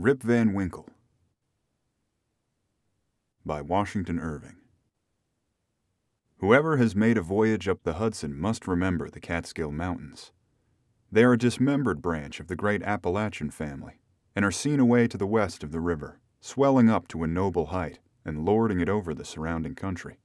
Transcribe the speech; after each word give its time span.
Rip 0.00 0.22
Van 0.22 0.54
Winkle 0.54 0.88
by 3.44 3.60
Washington 3.60 4.20
Irving. 4.20 4.54
Whoever 6.36 6.76
has 6.76 6.94
made 6.94 7.18
a 7.18 7.20
voyage 7.20 7.66
up 7.66 7.82
the 7.82 7.94
Hudson 7.94 8.38
must 8.38 8.68
remember 8.68 9.10
the 9.10 9.18
Catskill 9.18 9.72
Mountains. 9.72 10.30
They 11.10 11.24
are 11.24 11.32
a 11.32 11.36
dismembered 11.36 12.00
branch 12.00 12.38
of 12.38 12.46
the 12.46 12.54
great 12.54 12.80
Appalachian 12.84 13.50
family, 13.50 13.98
and 14.36 14.44
are 14.44 14.52
seen 14.52 14.78
away 14.78 15.08
to 15.08 15.18
the 15.18 15.26
west 15.26 15.64
of 15.64 15.72
the 15.72 15.80
river, 15.80 16.20
swelling 16.40 16.88
up 16.88 17.08
to 17.08 17.24
a 17.24 17.26
noble 17.26 17.66
height 17.66 17.98
and 18.24 18.44
lording 18.44 18.80
it 18.80 18.88
over 18.88 19.12
the 19.12 19.24
surrounding 19.24 19.74
country. 19.74 20.20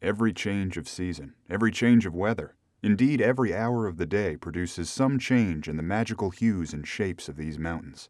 Every 0.00 0.32
change 0.32 0.76
of 0.76 0.88
season, 0.88 1.34
every 1.50 1.72
change 1.72 2.06
of 2.06 2.14
weather, 2.14 2.54
indeed 2.80 3.20
every 3.20 3.52
hour 3.52 3.88
of 3.88 3.96
the 3.96 4.06
day 4.06 4.36
produces 4.36 4.88
some 4.88 5.18
change 5.18 5.68
in 5.68 5.76
the 5.76 5.82
magical 5.82 6.30
hues 6.30 6.72
and 6.72 6.86
shapes 6.86 7.28
of 7.28 7.34
these 7.34 7.58
mountains 7.58 8.08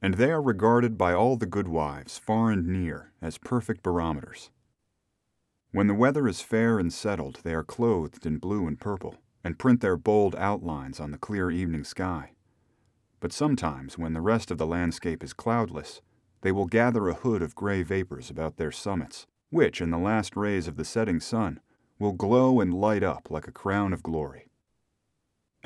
and 0.00 0.14
they 0.14 0.30
are 0.30 0.42
regarded 0.42 0.98
by 0.98 1.12
all 1.12 1.36
the 1.36 1.46
good 1.46 1.68
wives, 1.68 2.18
far 2.18 2.50
and 2.50 2.66
near, 2.66 3.12
as 3.22 3.38
perfect 3.38 3.82
barometers. 3.82 4.50
When 5.72 5.86
the 5.86 5.94
weather 5.94 6.26
is 6.26 6.40
fair 6.40 6.78
and 6.78 6.92
settled, 6.92 7.40
they 7.42 7.54
are 7.54 7.64
clothed 7.64 8.24
in 8.24 8.38
blue 8.38 8.66
and 8.66 8.78
purple, 8.78 9.16
and 9.44 9.58
print 9.58 9.80
their 9.80 9.96
bold 9.96 10.34
outlines 10.36 11.00
on 11.00 11.10
the 11.10 11.18
clear 11.18 11.50
evening 11.50 11.84
sky. 11.84 12.32
But 13.20 13.32
sometimes, 13.32 13.98
when 13.98 14.12
the 14.12 14.20
rest 14.20 14.50
of 14.50 14.58
the 14.58 14.66
landscape 14.66 15.24
is 15.24 15.32
cloudless, 15.32 16.00
they 16.42 16.52
will 16.52 16.66
gather 16.66 17.08
a 17.08 17.14
hood 17.14 17.42
of 17.42 17.54
gray 17.54 17.82
vapors 17.82 18.30
about 18.30 18.56
their 18.56 18.70
summits, 18.70 19.26
which, 19.50 19.80
in 19.80 19.90
the 19.90 19.98
last 19.98 20.36
rays 20.36 20.68
of 20.68 20.76
the 20.76 20.84
setting 20.84 21.20
sun, 21.20 21.60
will 21.98 22.12
glow 22.12 22.60
and 22.60 22.74
light 22.74 23.02
up 23.02 23.30
like 23.30 23.48
a 23.48 23.52
crown 23.52 23.92
of 23.92 24.02
glory. 24.02 24.45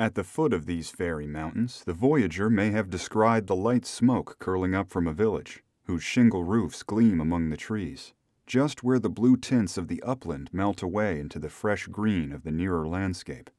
At 0.00 0.14
the 0.14 0.24
foot 0.24 0.54
of 0.54 0.64
these 0.64 0.88
fairy 0.88 1.26
mountains, 1.26 1.84
the 1.84 1.92
voyager 1.92 2.48
may 2.48 2.70
have 2.70 2.88
descried 2.88 3.46
the 3.46 3.54
light 3.54 3.84
smoke 3.84 4.38
curling 4.38 4.74
up 4.74 4.88
from 4.88 5.06
a 5.06 5.12
village, 5.12 5.62
whose 5.84 6.02
shingle 6.02 6.42
roofs 6.42 6.82
gleam 6.82 7.20
among 7.20 7.50
the 7.50 7.58
trees, 7.58 8.14
just 8.46 8.82
where 8.82 8.98
the 8.98 9.10
blue 9.10 9.36
tints 9.36 9.76
of 9.76 9.88
the 9.88 10.02
upland 10.02 10.48
melt 10.54 10.82
away 10.82 11.20
into 11.20 11.38
the 11.38 11.50
fresh 11.50 11.86
green 11.86 12.32
of 12.32 12.44
the 12.44 12.50
nearer 12.50 12.88
landscape. 12.88 13.50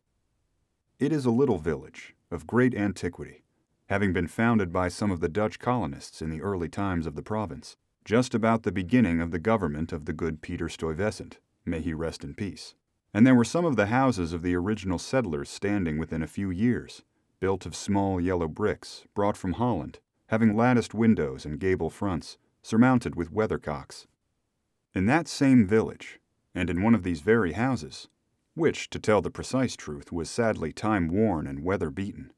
It 0.97 1.11
is 1.11 1.27
a 1.27 1.29
little 1.29 1.59
village, 1.59 2.15
of 2.31 2.47
great 2.47 2.73
antiquity, 2.73 3.43
having 3.89 4.11
been 4.11 4.25
founded 4.25 4.73
by 4.73 4.87
some 4.87 5.11
of 5.11 5.19
the 5.19 5.29
Dutch 5.29 5.59
colonists 5.59 6.23
in 6.23 6.31
the 6.31 6.41
early 6.41 6.69
times 6.69 7.05
of 7.05 7.13
the 7.13 7.21
province, 7.21 7.77
just 8.03 8.33
about 8.33 8.63
the 8.63 8.71
beginning 8.71 9.21
of 9.21 9.29
the 9.29 9.37
government 9.37 9.93
of 9.93 10.05
the 10.05 10.13
good 10.13 10.41
Peter 10.41 10.69
Stuyvesant, 10.69 11.37
may 11.65 11.81
he 11.81 11.93
rest 11.93 12.23
in 12.23 12.33
peace 12.33 12.73
and 13.13 13.27
there 13.27 13.35
were 13.35 13.43
some 13.43 13.65
of 13.65 13.75
the 13.75 13.87
houses 13.87 14.33
of 14.33 14.41
the 14.41 14.55
original 14.55 14.97
settlers 14.97 15.49
standing 15.49 15.97
within 15.97 16.21
a 16.23 16.27
few 16.27 16.49
years, 16.49 17.03
built 17.39 17.65
of 17.65 17.75
small 17.75 18.21
yellow 18.21 18.47
bricks 18.47 19.05
brought 19.13 19.35
from 19.35 19.53
Holland, 19.53 19.99
having 20.27 20.55
latticed 20.55 20.93
windows 20.93 21.45
and 21.45 21.59
gable 21.59 21.89
fronts, 21.89 22.37
surmounted 22.61 23.15
with 23.15 23.33
weathercocks. 23.33 24.07
In 24.93 25.05
that 25.07 25.27
same 25.27 25.65
village, 25.65 26.19
and 26.55 26.69
in 26.69 26.81
one 26.81 26.95
of 26.95 27.03
these 27.03 27.21
very 27.21 27.53
houses, 27.53 28.07
which, 28.53 28.89
to 28.89 28.99
tell 28.99 29.21
the 29.21 29.31
precise 29.31 29.75
truth, 29.75 30.11
was 30.11 30.29
sadly 30.29 30.71
time 30.71 31.07
worn 31.07 31.47
and 31.47 31.63
weather 31.63 31.89
beaten, 31.89 32.31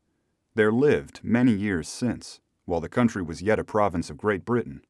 there 0.55 0.71
lived, 0.71 1.19
many 1.23 1.51
years 1.51 1.87
since, 1.87 2.39
while 2.65 2.79
the 2.79 2.89
country 2.89 3.23
was 3.23 3.41
yet 3.41 3.59
a 3.59 3.63
province 3.63 4.09
of 4.09 4.17
Great 4.17 4.45
Britain, 4.45 4.81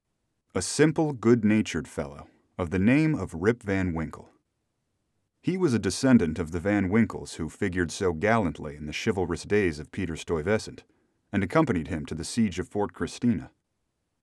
a 0.53 0.61
simple, 0.61 1.13
good 1.13 1.45
natured 1.45 1.87
fellow 1.87 2.27
of 2.57 2.69
the 2.69 2.79
name 2.79 3.15
of 3.15 3.33
Rip 3.33 3.63
Van 3.63 3.93
Winkle. 3.93 4.32
He 5.43 5.57
was 5.57 5.73
a 5.73 5.79
descendant 5.79 6.39
of 6.39 6.51
the 6.51 6.59
Van 6.61 6.87
Winkles 6.87 7.33
who 7.33 7.49
figured 7.49 7.91
so 7.91 8.13
gallantly 8.13 8.77
in 8.77 8.85
the 8.85 8.93
chivalrous 8.93 9.43
days 9.43 9.77
of 9.77 9.91
Peter 9.91 10.15
Stuyvesant, 10.15 10.85
and 11.33 11.43
accompanied 11.43 11.89
him 11.89 12.05
to 12.05 12.15
the 12.15 12.23
siege 12.23 12.59
of 12.59 12.69
Fort 12.69 12.93
Christina. 12.93 13.51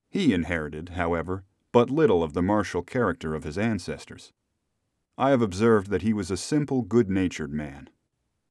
He 0.08 0.32
inherited, 0.32 0.90
however, 0.90 1.44
but 1.72 1.90
little 1.90 2.22
of 2.22 2.32
the 2.32 2.40
martial 2.40 2.82
character 2.82 3.34
of 3.34 3.44
his 3.44 3.58
ancestors. 3.58 4.32
I 5.18 5.28
have 5.28 5.42
observed 5.42 5.90
that 5.90 6.00
he 6.00 6.14
was 6.14 6.30
a 6.30 6.38
simple, 6.38 6.80
good 6.80 7.10
natured 7.10 7.52
man. 7.52 7.90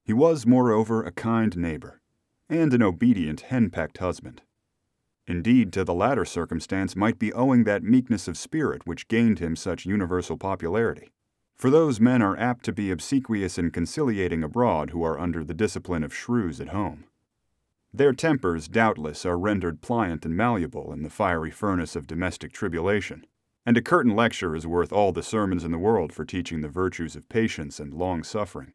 He 0.04 0.14
was, 0.14 0.46
moreover, 0.46 1.04
a 1.04 1.12
kind 1.12 1.58
neighbor, 1.58 2.02
and 2.48 2.72
an 2.72 2.84
obedient, 2.84 3.42
henpecked 3.50 3.98
husband. 3.98 4.44
Indeed, 5.26 5.74
to 5.74 5.84
the 5.84 5.96
latter 5.96 6.24
circumstance 6.24 6.96
might 6.96 7.18
be 7.18 7.34
owing 7.34 7.64
that 7.64 7.82
meekness 7.82 8.28
of 8.28 8.38
spirit 8.38 8.86
which 8.86 9.08
gained 9.08 9.40
him 9.40 9.56
such 9.56 9.88
universal 9.88 10.38
popularity 10.38 11.10
for 11.60 11.70
those 11.70 12.00
men 12.00 12.22
are 12.22 12.40
apt 12.40 12.64
to 12.64 12.72
be 12.72 12.90
obsequious 12.90 13.58
and 13.58 13.74
conciliating 13.74 14.44
abroad 14.44 14.92
who 14.92 15.04
are 15.04 15.20
under 15.20 15.44
the 15.44 15.54
discipline 15.54 16.06
of 16.06 16.16
shrews 16.16 16.62
at 16.62 16.70
home. 16.70 17.04
Their 17.94 18.14
tempers, 18.14 18.70
doubtless, 18.70 19.26
are 19.26 19.38
rendered 19.38 19.82
pliant 19.82 20.26
and 20.26 20.38
malleable 20.38 20.94
in 20.94 21.04
the 21.04 21.10
fiery 21.10 21.52
furnace 21.52 21.98
of 21.98 22.08
domestic 22.08 22.54
tribulation, 22.54 23.26
and 23.66 23.76
a 23.76 23.82
curtain 23.82 24.16
lecture 24.16 24.56
is 24.56 24.66
worth 24.66 24.94
all 24.94 25.12
the 25.12 25.22
sermons 25.22 25.66
in 25.66 25.72
the 25.72 25.78
world 25.78 26.14
for 26.14 26.24
teaching 26.24 26.62
the 26.62 26.70
virtues 26.70 27.18
of 27.18 27.28
patience 27.28 27.78
and 27.78 27.94
long 27.94 28.24
suffering. 28.24 28.72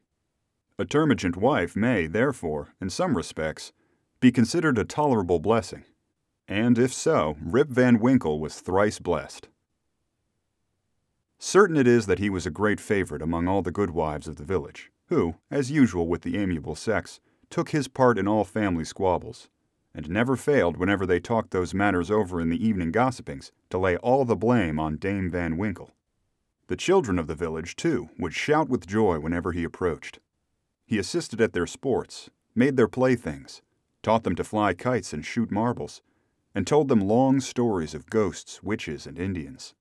A 0.77 0.85
termagant 0.85 1.37
wife 1.37 1.75
may, 1.75 2.05
therefore, 2.05 2.75
in 2.79 2.91
some 2.91 3.17
respects, 3.17 3.71
be 4.19 4.31
considered 4.31 4.77
a 4.77 4.85
tolerable 4.85 5.39
blessing, 5.39 5.85
and 6.47 6.77
if 6.77 6.93
so, 6.93 7.35
Rip 7.41 7.69
Van 7.69 7.99
Winkle 7.99 8.39
was 8.39 8.59
thrice 8.59 8.99
blessed. 8.99 9.47
Certain 11.37 11.77
it 11.77 11.87
is 11.87 12.05
that 12.05 12.19
he 12.19 12.29
was 12.29 12.45
a 12.45 12.51
great 12.51 12.79
favorite 12.79 13.21
among 13.21 13.47
all 13.47 13.61
the 13.61 13.71
good 13.71 13.91
wives 13.91 14.27
of 14.27 14.37
the 14.37 14.43
village, 14.43 14.91
who, 15.07 15.35
as 15.51 15.71
usual 15.71 16.07
with 16.07 16.21
the 16.21 16.37
amiable 16.37 16.75
sex, 16.75 17.19
took 17.49 17.69
his 17.69 17.87
part 17.87 18.17
in 18.17 18.27
all 18.27 18.43
family 18.43 18.83
squabbles, 18.83 19.49
and 19.93 20.09
never 20.09 20.35
failed, 20.35 20.77
whenever 20.77 21.05
they 21.05 21.19
talked 21.19 21.51
those 21.51 21.73
matters 21.73 22.09
over 22.09 22.41
in 22.41 22.49
the 22.49 22.65
evening 22.65 22.91
gossipings, 22.91 23.51
to 23.69 23.77
lay 23.77 23.95
all 23.97 24.25
the 24.25 24.35
blame 24.35 24.79
on 24.79 24.97
Dame 24.97 25.29
Van 25.29 25.57
Winkle. 25.57 25.91
The 26.67 26.75
children 26.75 27.19
of 27.19 27.27
the 27.27 27.35
village, 27.35 27.75
too, 27.75 28.09
would 28.17 28.33
shout 28.33 28.67
with 28.67 28.87
joy 28.87 29.19
whenever 29.19 29.51
he 29.51 29.63
approached. 29.63 30.19
He 30.85 30.97
assisted 30.97 31.39
at 31.39 31.53
their 31.53 31.67
sports, 31.67 32.29
made 32.55 32.75
their 32.75 32.87
playthings, 32.87 33.61
taught 34.01 34.23
them 34.23 34.35
to 34.35 34.43
fly 34.43 34.73
kites 34.73 35.13
and 35.13 35.25
shoot 35.25 35.51
marbles, 35.51 36.01
and 36.53 36.65
told 36.65 36.87
them 36.87 37.01
long 37.01 37.39
stories 37.39 37.93
of 37.93 38.09
ghosts, 38.09 38.63
witches, 38.63 39.05
and 39.05 39.19
Indians. 39.19 39.75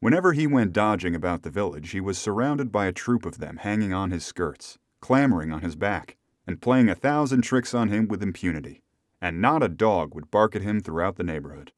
Whenever 0.00 0.32
he 0.32 0.46
went 0.46 0.72
dodging 0.72 1.16
about 1.16 1.42
the 1.42 1.50
village, 1.50 1.90
he 1.90 2.00
was 2.00 2.16
surrounded 2.16 2.70
by 2.70 2.86
a 2.86 2.92
troop 2.92 3.26
of 3.26 3.38
them 3.38 3.56
hanging 3.56 3.92
on 3.92 4.12
his 4.12 4.24
skirts, 4.24 4.78
clambering 5.00 5.50
on 5.50 5.60
his 5.60 5.74
back, 5.74 6.16
and 6.46 6.60
playing 6.60 6.88
a 6.88 6.94
thousand 6.94 7.42
tricks 7.42 7.74
on 7.74 7.88
him 7.88 8.06
with 8.06 8.22
impunity, 8.22 8.80
and 9.20 9.40
not 9.40 9.60
a 9.60 9.68
dog 9.68 10.14
would 10.14 10.30
bark 10.30 10.54
at 10.54 10.62
him 10.62 10.80
throughout 10.80 11.16
the 11.16 11.24
neighborhood. 11.24 11.72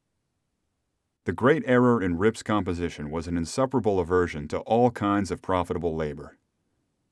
The 1.25 1.33
great 1.33 1.63
error 1.65 1.99
in 1.99 2.19
Rip's 2.19 2.43
composition 2.43 3.09
was 3.09 3.27
an 3.27 3.37
insupportable 3.37 3.99
aversion 3.99 4.47
to 4.49 4.59
all 4.59 4.91
kinds 4.91 5.31
of 5.31 5.41
profitable 5.41 5.95
labor. 5.95 6.37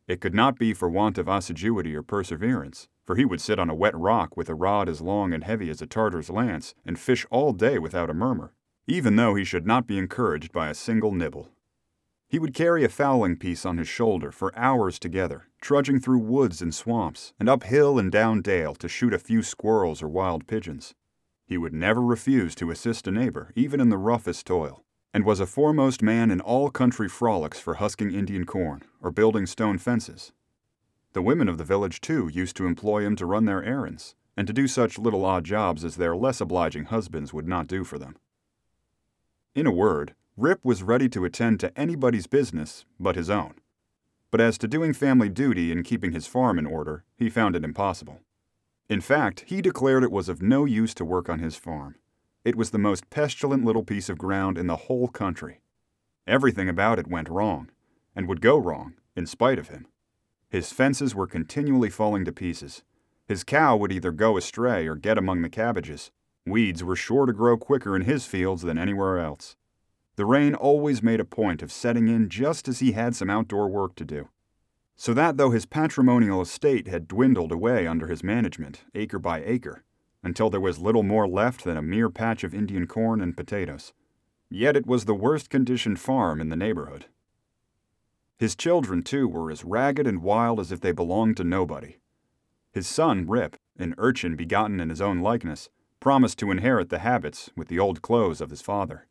It 0.07 0.21
could 0.21 0.35
not 0.35 0.59
be 0.59 0.75
for 0.75 0.89
want 0.89 1.17
of 1.17 1.27
assiduity 1.27 1.95
or 1.95 2.03
perseverance, 2.03 2.87
for 3.03 3.15
he 3.15 3.25
would 3.25 3.41
sit 3.41 3.57
on 3.57 3.69
a 3.69 3.75
wet 3.75 3.97
rock 3.97 4.37
with 4.37 4.47
a 4.47 4.55
rod 4.55 4.87
as 4.87 5.01
long 5.01 5.33
and 5.33 5.43
heavy 5.43 5.71
as 5.71 5.81
a 5.81 5.87
Tartar's 5.87 6.29
lance 6.29 6.75
and 6.85 6.99
fish 6.99 7.25
all 7.31 7.51
day 7.51 7.79
without 7.79 8.11
a 8.11 8.13
murmur 8.13 8.53
even 8.89 9.15
though 9.15 9.35
he 9.35 9.43
should 9.43 9.67
not 9.67 9.85
be 9.85 9.99
encouraged 9.99 10.51
by 10.51 10.67
a 10.67 10.73
single 10.73 11.11
nibble. 11.11 11.49
He 12.27 12.39
would 12.39 12.53
carry 12.53 12.83
a 12.83 12.89
fowling 12.89 13.37
piece 13.37 13.65
on 13.65 13.77
his 13.77 13.87
shoulder 13.87 14.31
for 14.31 14.57
hours 14.57 14.97
together, 14.97 15.47
trudging 15.61 15.99
through 15.99 16.19
woods 16.19 16.61
and 16.61 16.73
swamps, 16.73 17.33
and 17.39 17.47
up 17.47 17.63
hill 17.63 17.99
and 17.99 18.11
down 18.11 18.41
dale 18.41 18.73
to 18.75 18.87
shoot 18.87 19.13
a 19.13 19.19
few 19.19 19.43
squirrels 19.43 20.01
or 20.01 20.07
wild 20.07 20.47
pigeons. 20.47 20.95
He 21.45 21.57
would 21.57 21.73
never 21.73 22.01
refuse 22.01 22.55
to 22.55 22.71
assist 22.71 23.07
a 23.07 23.11
neighbor, 23.11 23.51
even 23.55 23.79
in 23.79 23.89
the 23.89 23.97
roughest 23.97 24.45
toil, 24.47 24.83
and 25.13 25.23
was 25.23 25.39
a 25.39 25.45
foremost 25.45 26.01
man 26.01 26.29
in 26.29 26.41
all 26.41 26.69
country 26.69 27.09
frolics 27.09 27.59
for 27.59 27.75
husking 27.75 28.11
Indian 28.11 28.45
corn 28.45 28.83
or 29.01 29.11
building 29.11 29.45
stone 29.45 29.77
fences. 29.77 30.31
The 31.13 31.23
women 31.23 31.47
of 31.47 31.57
the 31.57 31.63
village, 31.63 32.01
too, 32.01 32.27
used 32.27 32.55
to 32.57 32.67
employ 32.67 33.05
him 33.05 33.15
to 33.17 33.25
run 33.25 33.45
their 33.45 33.63
errands, 33.63 34.15
and 34.37 34.45
to 34.47 34.53
do 34.53 34.67
such 34.67 34.99
little 34.99 35.25
odd 35.25 35.43
jobs 35.43 35.83
as 35.83 35.95
their 35.95 36.15
less 36.15 36.39
obliging 36.39 36.85
husbands 36.85 37.33
would 37.33 37.47
not 37.47 37.67
do 37.67 37.83
for 37.83 37.97
them. 37.97 38.15
In 39.55 39.65
a 39.65 39.71
word, 39.71 40.13
Rip 40.37 40.63
was 40.63 40.83
ready 40.83 41.09
to 41.09 41.25
attend 41.25 41.59
to 41.59 41.77
anybody's 41.77 42.27
business 42.27 42.85
but 42.99 43.15
his 43.15 43.29
own. 43.29 43.55
But 44.31 44.41
as 44.41 44.59
to 44.59 44.67
doing 44.67 44.93
family 44.93 45.27
duty 45.27 45.71
and 45.71 45.83
keeping 45.83 46.11
his 46.11 46.27
farm 46.27 46.59
in 46.59 46.67
order, 46.67 47.03
he 47.17 47.31
found 47.31 47.55
it 47.55 47.63
impossible. 47.63 48.19
In 48.89 49.01
fact, 49.01 49.45
he 49.47 49.61
declared 49.61 50.03
it 50.03 50.11
was 50.11 50.29
of 50.29 50.41
no 50.41 50.65
use 50.65 50.93
to 50.95 51.05
work 51.05 51.29
on 51.29 51.39
his 51.39 51.55
farm. 51.55 51.95
It 52.45 52.55
was 52.55 52.69
the 52.69 52.77
most 52.77 53.09
pestilent 53.09 53.65
little 53.65 53.83
piece 53.83 54.07
of 54.07 54.17
ground 54.19 54.57
in 54.57 54.67
the 54.67 54.75
whole 54.75 55.07
country. 55.07 55.61
Everything 56.27 56.69
about 56.69 56.99
it 56.99 57.07
went 57.07 57.27
wrong, 57.27 57.71
and 58.15 58.27
would 58.27 58.41
go 58.41 58.57
wrong, 58.57 58.93
in 59.15 59.25
spite 59.25 59.57
of 59.57 59.69
him. 59.69 59.87
His 60.49 60.71
fences 60.71 61.15
were 61.15 61.27
continually 61.27 61.89
falling 61.89 62.23
to 62.25 62.31
pieces. 62.31 62.83
His 63.27 63.43
cow 63.43 63.75
would 63.77 63.91
either 63.91 64.11
go 64.11 64.37
astray 64.37 64.87
or 64.87 64.95
get 64.95 65.17
among 65.17 65.41
the 65.41 65.49
cabbages, 65.49 66.11
Weeds 66.49 66.83
were 66.83 66.95
sure 66.95 67.25
to 67.25 67.33
grow 67.33 67.57
quicker 67.57 67.95
in 67.95 68.03
his 68.03 68.25
fields 68.25 68.63
than 68.63 68.77
anywhere 68.77 69.19
else. 69.19 69.55
The 70.15 70.25
rain 70.25 70.53
always 70.53 71.01
made 71.01 71.19
a 71.19 71.25
point 71.25 71.61
of 71.61 71.71
setting 71.71 72.07
in 72.07 72.29
just 72.29 72.67
as 72.67 72.79
he 72.79 72.91
had 72.91 73.15
some 73.15 73.29
outdoor 73.29 73.69
work 73.69 73.95
to 73.95 74.05
do. 74.05 74.29
So 74.97 75.13
that 75.13 75.37
though 75.37 75.51
his 75.51 75.65
patrimonial 75.65 76.41
estate 76.41 76.87
had 76.87 77.07
dwindled 77.07 77.53
away 77.53 77.87
under 77.87 78.07
his 78.07 78.23
management, 78.23 78.83
acre 78.93 79.19
by 79.19 79.41
acre, 79.43 79.85
until 80.21 80.49
there 80.49 80.59
was 80.59 80.79
little 80.79 81.03
more 81.03 81.27
left 81.27 81.63
than 81.63 81.77
a 81.77 81.81
mere 81.81 82.09
patch 82.09 82.43
of 82.43 82.53
Indian 82.53 82.85
corn 82.85 83.21
and 83.21 83.37
potatoes. 83.37 83.93
Yet 84.49 84.75
it 84.75 84.85
was 84.85 85.05
the 85.05 85.13
worst 85.13 85.49
conditioned 85.49 85.99
farm 85.99 86.41
in 86.41 86.49
the 86.49 86.57
neighborhood. 86.57 87.05
His 88.37 88.55
children, 88.55 89.03
too, 89.03 89.27
were 89.27 89.51
as 89.51 89.63
ragged 89.63 90.07
and 90.07 90.21
wild 90.21 90.59
as 90.59 90.71
if 90.71 90.81
they 90.81 90.91
belonged 90.91 91.37
to 91.37 91.43
nobody. 91.43 91.97
His 92.71 92.87
son, 92.87 93.25
Rip, 93.27 93.57
an 93.77 93.95
urchin 93.97 94.35
begotten 94.35 94.79
in 94.79 94.89
his 94.89 95.01
own 95.01 95.19
likeness, 95.19 95.69
promised 95.99 96.39
to 96.39 96.51
inherit 96.51 96.89
the 96.89 96.99
habits 96.99 97.49
with 97.55 97.67
the 97.67 97.79
old 97.79 98.01
clothes 98.01 98.41
of 98.41 98.49
his 98.49 98.61
father. 98.61 99.07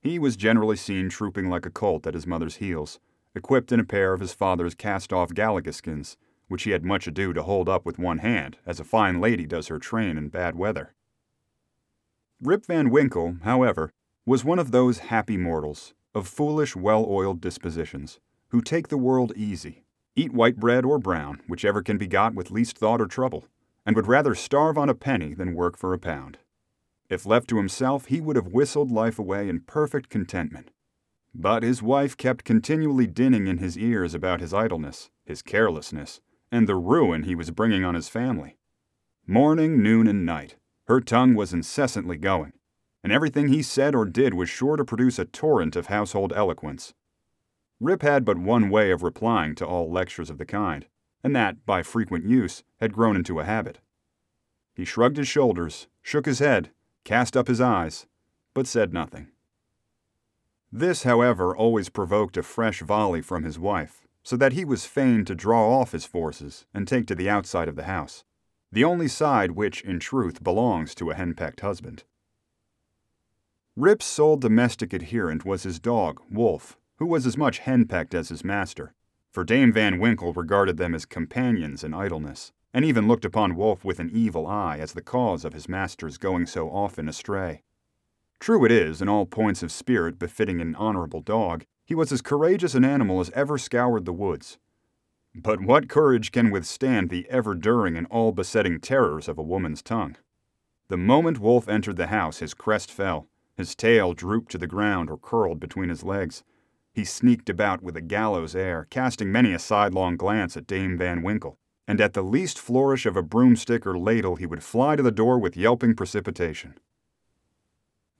He 0.00 0.18
was 0.18 0.36
generally 0.36 0.76
seen 0.76 1.08
trooping 1.08 1.50
like 1.50 1.66
a 1.66 1.70
colt 1.70 2.06
at 2.06 2.14
his 2.14 2.26
mother's 2.26 2.56
heels, 2.56 2.98
equipped 3.34 3.72
in 3.72 3.80
a 3.80 3.84
pair 3.84 4.12
of 4.12 4.20
his 4.20 4.32
father's 4.32 4.74
cast 4.74 5.12
off 5.12 5.30
galligaskins, 5.30 6.16
which 6.48 6.62
he 6.62 6.70
had 6.70 6.84
much 6.84 7.06
ado 7.06 7.32
to 7.32 7.42
hold 7.42 7.68
up 7.68 7.84
with 7.84 7.98
one 7.98 8.18
hand, 8.18 8.56
as 8.64 8.80
a 8.80 8.84
fine 8.84 9.20
lady 9.20 9.44
does 9.44 9.68
her 9.68 9.78
train 9.78 10.16
in 10.16 10.28
bad 10.28 10.56
weather. 10.56 10.94
Rip 12.40 12.66
Van 12.66 12.90
Winkle, 12.90 13.36
however, 13.42 13.90
was 14.24 14.44
one 14.44 14.58
of 14.58 14.70
those 14.70 14.98
happy 14.98 15.36
mortals, 15.36 15.94
of 16.14 16.28
foolish, 16.28 16.74
well 16.74 17.04
oiled 17.08 17.40
dispositions, 17.40 18.20
who 18.48 18.62
take 18.62 18.88
the 18.88 18.96
world 18.96 19.32
easy, 19.36 19.84
eat 20.16 20.32
white 20.32 20.56
bread 20.56 20.84
or 20.84 20.98
brown, 20.98 21.40
whichever 21.48 21.82
can 21.82 21.98
be 21.98 22.06
got 22.06 22.34
with 22.34 22.50
least 22.50 22.78
thought 22.78 23.00
or 23.00 23.06
trouble, 23.06 23.46
and 23.88 23.96
would 23.96 24.06
rather 24.06 24.34
starve 24.34 24.76
on 24.76 24.90
a 24.90 24.94
penny 24.94 25.32
than 25.32 25.54
work 25.54 25.74
for 25.74 25.94
a 25.94 25.98
pound. 25.98 26.36
If 27.08 27.24
left 27.24 27.48
to 27.48 27.56
himself, 27.56 28.04
he 28.04 28.20
would 28.20 28.36
have 28.36 28.48
whistled 28.48 28.90
life 28.90 29.18
away 29.18 29.48
in 29.48 29.60
perfect 29.60 30.10
contentment. 30.10 30.72
But 31.34 31.62
his 31.62 31.82
wife 31.82 32.14
kept 32.14 32.44
continually 32.44 33.06
dinning 33.06 33.46
in 33.46 33.56
his 33.56 33.78
ears 33.78 34.12
about 34.12 34.42
his 34.42 34.52
idleness, 34.52 35.08
his 35.24 35.40
carelessness, 35.40 36.20
and 36.52 36.68
the 36.68 36.76
ruin 36.76 37.22
he 37.22 37.34
was 37.34 37.50
bringing 37.50 37.82
on 37.82 37.94
his 37.94 38.10
family. 38.10 38.58
Morning, 39.26 39.82
noon, 39.82 40.06
and 40.06 40.26
night, 40.26 40.56
her 40.86 41.00
tongue 41.00 41.34
was 41.34 41.54
incessantly 41.54 42.18
going, 42.18 42.52
and 43.02 43.10
everything 43.10 43.48
he 43.48 43.62
said 43.62 43.94
or 43.94 44.04
did 44.04 44.34
was 44.34 44.50
sure 44.50 44.76
to 44.76 44.84
produce 44.84 45.18
a 45.18 45.24
torrent 45.24 45.76
of 45.76 45.86
household 45.86 46.34
eloquence. 46.36 46.92
Rip 47.80 48.02
had 48.02 48.26
but 48.26 48.36
one 48.36 48.68
way 48.68 48.90
of 48.90 49.02
replying 49.02 49.54
to 49.54 49.66
all 49.66 49.90
lectures 49.90 50.28
of 50.28 50.36
the 50.36 50.44
kind, 50.44 50.84
and 51.22 51.34
that, 51.34 51.64
by 51.66 51.82
frequent 51.82 52.24
use, 52.24 52.62
had 52.80 52.92
grown 52.92 53.16
into 53.16 53.40
a 53.40 53.44
habit. 53.44 53.80
He 54.74 54.84
shrugged 54.84 55.16
his 55.16 55.28
shoulders, 55.28 55.88
shook 56.02 56.26
his 56.26 56.38
head, 56.38 56.70
cast 57.04 57.36
up 57.36 57.48
his 57.48 57.60
eyes, 57.60 58.06
but 58.54 58.66
said 58.66 58.92
nothing. 58.92 59.28
This, 60.70 61.02
however, 61.04 61.56
always 61.56 61.88
provoked 61.88 62.36
a 62.36 62.42
fresh 62.42 62.82
volley 62.82 63.22
from 63.22 63.42
his 63.42 63.58
wife, 63.58 64.06
so 64.22 64.36
that 64.36 64.52
he 64.52 64.64
was 64.64 64.84
fain 64.84 65.24
to 65.24 65.34
draw 65.34 65.80
off 65.80 65.92
his 65.92 66.04
forces 66.04 66.66
and 66.74 66.86
take 66.86 67.06
to 67.06 67.14
the 67.14 67.30
outside 67.30 67.68
of 67.68 67.76
the 67.76 67.84
house, 67.84 68.24
the 68.70 68.84
only 68.84 69.08
side 69.08 69.52
which, 69.52 69.80
in 69.80 69.98
truth, 69.98 70.44
belongs 70.44 70.94
to 70.94 71.10
a 71.10 71.14
henpecked 71.14 71.60
husband. 71.60 72.04
Rip's 73.74 74.04
sole 74.04 74.36
domestic 74.36 74.92
adherent 74.92 75.44
was 75.44 75.62
his 75.62 75.80
dog, 75.80 76.20
Wolf, 76.30 76.76
who 76.96 77.06
was 77.06 77.26
as 77.26 77.36
much 77.36 77.60
henpecked 77.60 78.14
as 78.14 78.28
his 78.28 78.44
master, 78.44 78.92
for 79.38 79.44
Dame 79.44 79.72
Van 79.72 80.00
Winkle 80.00 80.32
regarded 80.32 80.78
them 80.78 80.96
as 80.96 81.04
companions 81.04 81.84
in 81.84 81.94
idleness, 81.94 82.50
and 82.74 82.84
even 82.84 83.06
looked 83.06 83.24
upon 83.24 83.54
Wolf 83.54 83.84
with 83.84 84.00
an 84.00 84.10
evil 84.12 84.48
eye 84.48 84.78
as 84.80 84.94
the 84.94 85.00
cause 85.00 85.44
of 85.44 85.52
his 85.52 85.68
master's 85.68 86.18
going 86.18 86.44
so 86.44 86.68
often 86.68 87.08
astray. 87.08 87.62
True 88.40 88.64
it 88.64 88.72
is, 88.72 89.00
in 89.00 89.08
all 89.08 89.26
points 89.26 89.62
of 89.62 89.70
spirit 89.70 90.18
befitting 90.18 90.60
an 90.60 90.74
honorable 90.74 91.20
dog, 91.20 91.64
he 91.86 91.94
was 91.94 92.10
as 92.10 92.20
courageous 92.20 92.74
an 92.74 92.84
animal 92.84 93.20
as 93.20 93.30
ever 93.30 93.58
scoured 93.58 94.06
the 94.06 94.12
woods. 94.12 94.58
But 95.36 95.60
what 95.60 95.88
courage 95.88 96.32
can 96.32 96.50
withstand 96.50 97.08
the 97.08 97.24
ever 97.30 97.54
during 97.54 97.96
and 97.96 98.08
all 98.08 98.32
besetting 98.32 98.80
terrors 98.80 99.28
of 99.28 99.38
a 99.38 99.42
woman's 99.44 99.82
tongue? 99.82 100.16
The 100.88 100.96
moment 100.96 101.38
Wolf 101.38 101.68
entered 101.68 101.96
the 101.96 102.08
house, 102.08 102.38
his 102.38 102.54
crest 102.54 102.90
fell, 102.90 103.28
his 103.56 103.76
tail 103.76 104.14
drooped 104.14 104.50
to 104.50 104.58
the 104.58 104.66
ground 104.66 105.08
or 105.08 105.16
curled 105.16 105.60
between 105.60 105.90
his 105.90 106.02
legs. 106.02 106.42
He 106.98 107.04
sneaked 107.04 107.48
about 107.48 107.80
with 107.80 107.96
a 107.96 108.00
gallows 108.00 108.56
air, 108.56 108.88
casting 108.90 109.30
many 109.30 109.52
a 109.52 109.60
sidelong 109.60 110.16
glance 110.16 110.56
at 110.56 110.66
Dame 110.66 110.98
Van 110.98 111.22
Winkle, 111.22 111.56
and 111.86 112.00
at 112.00 112.12
the 112.12 112.24
least 112.24 112.58
flourish 112.58 113.06
of 113.06 113.16
a 113.16 113.22
broomstick 113.22 113.86
or 113.86 113.96
ladle 113.96 114.34
he 114.34 114.46
would 114.46 114.64
fly 114.64 114.96
to 114.96 115.02
the 115.04 115.12
door 115.12 115.38
with 115.38 115.56
yelping 115.56 115.94
precipitation. 115.94 116.74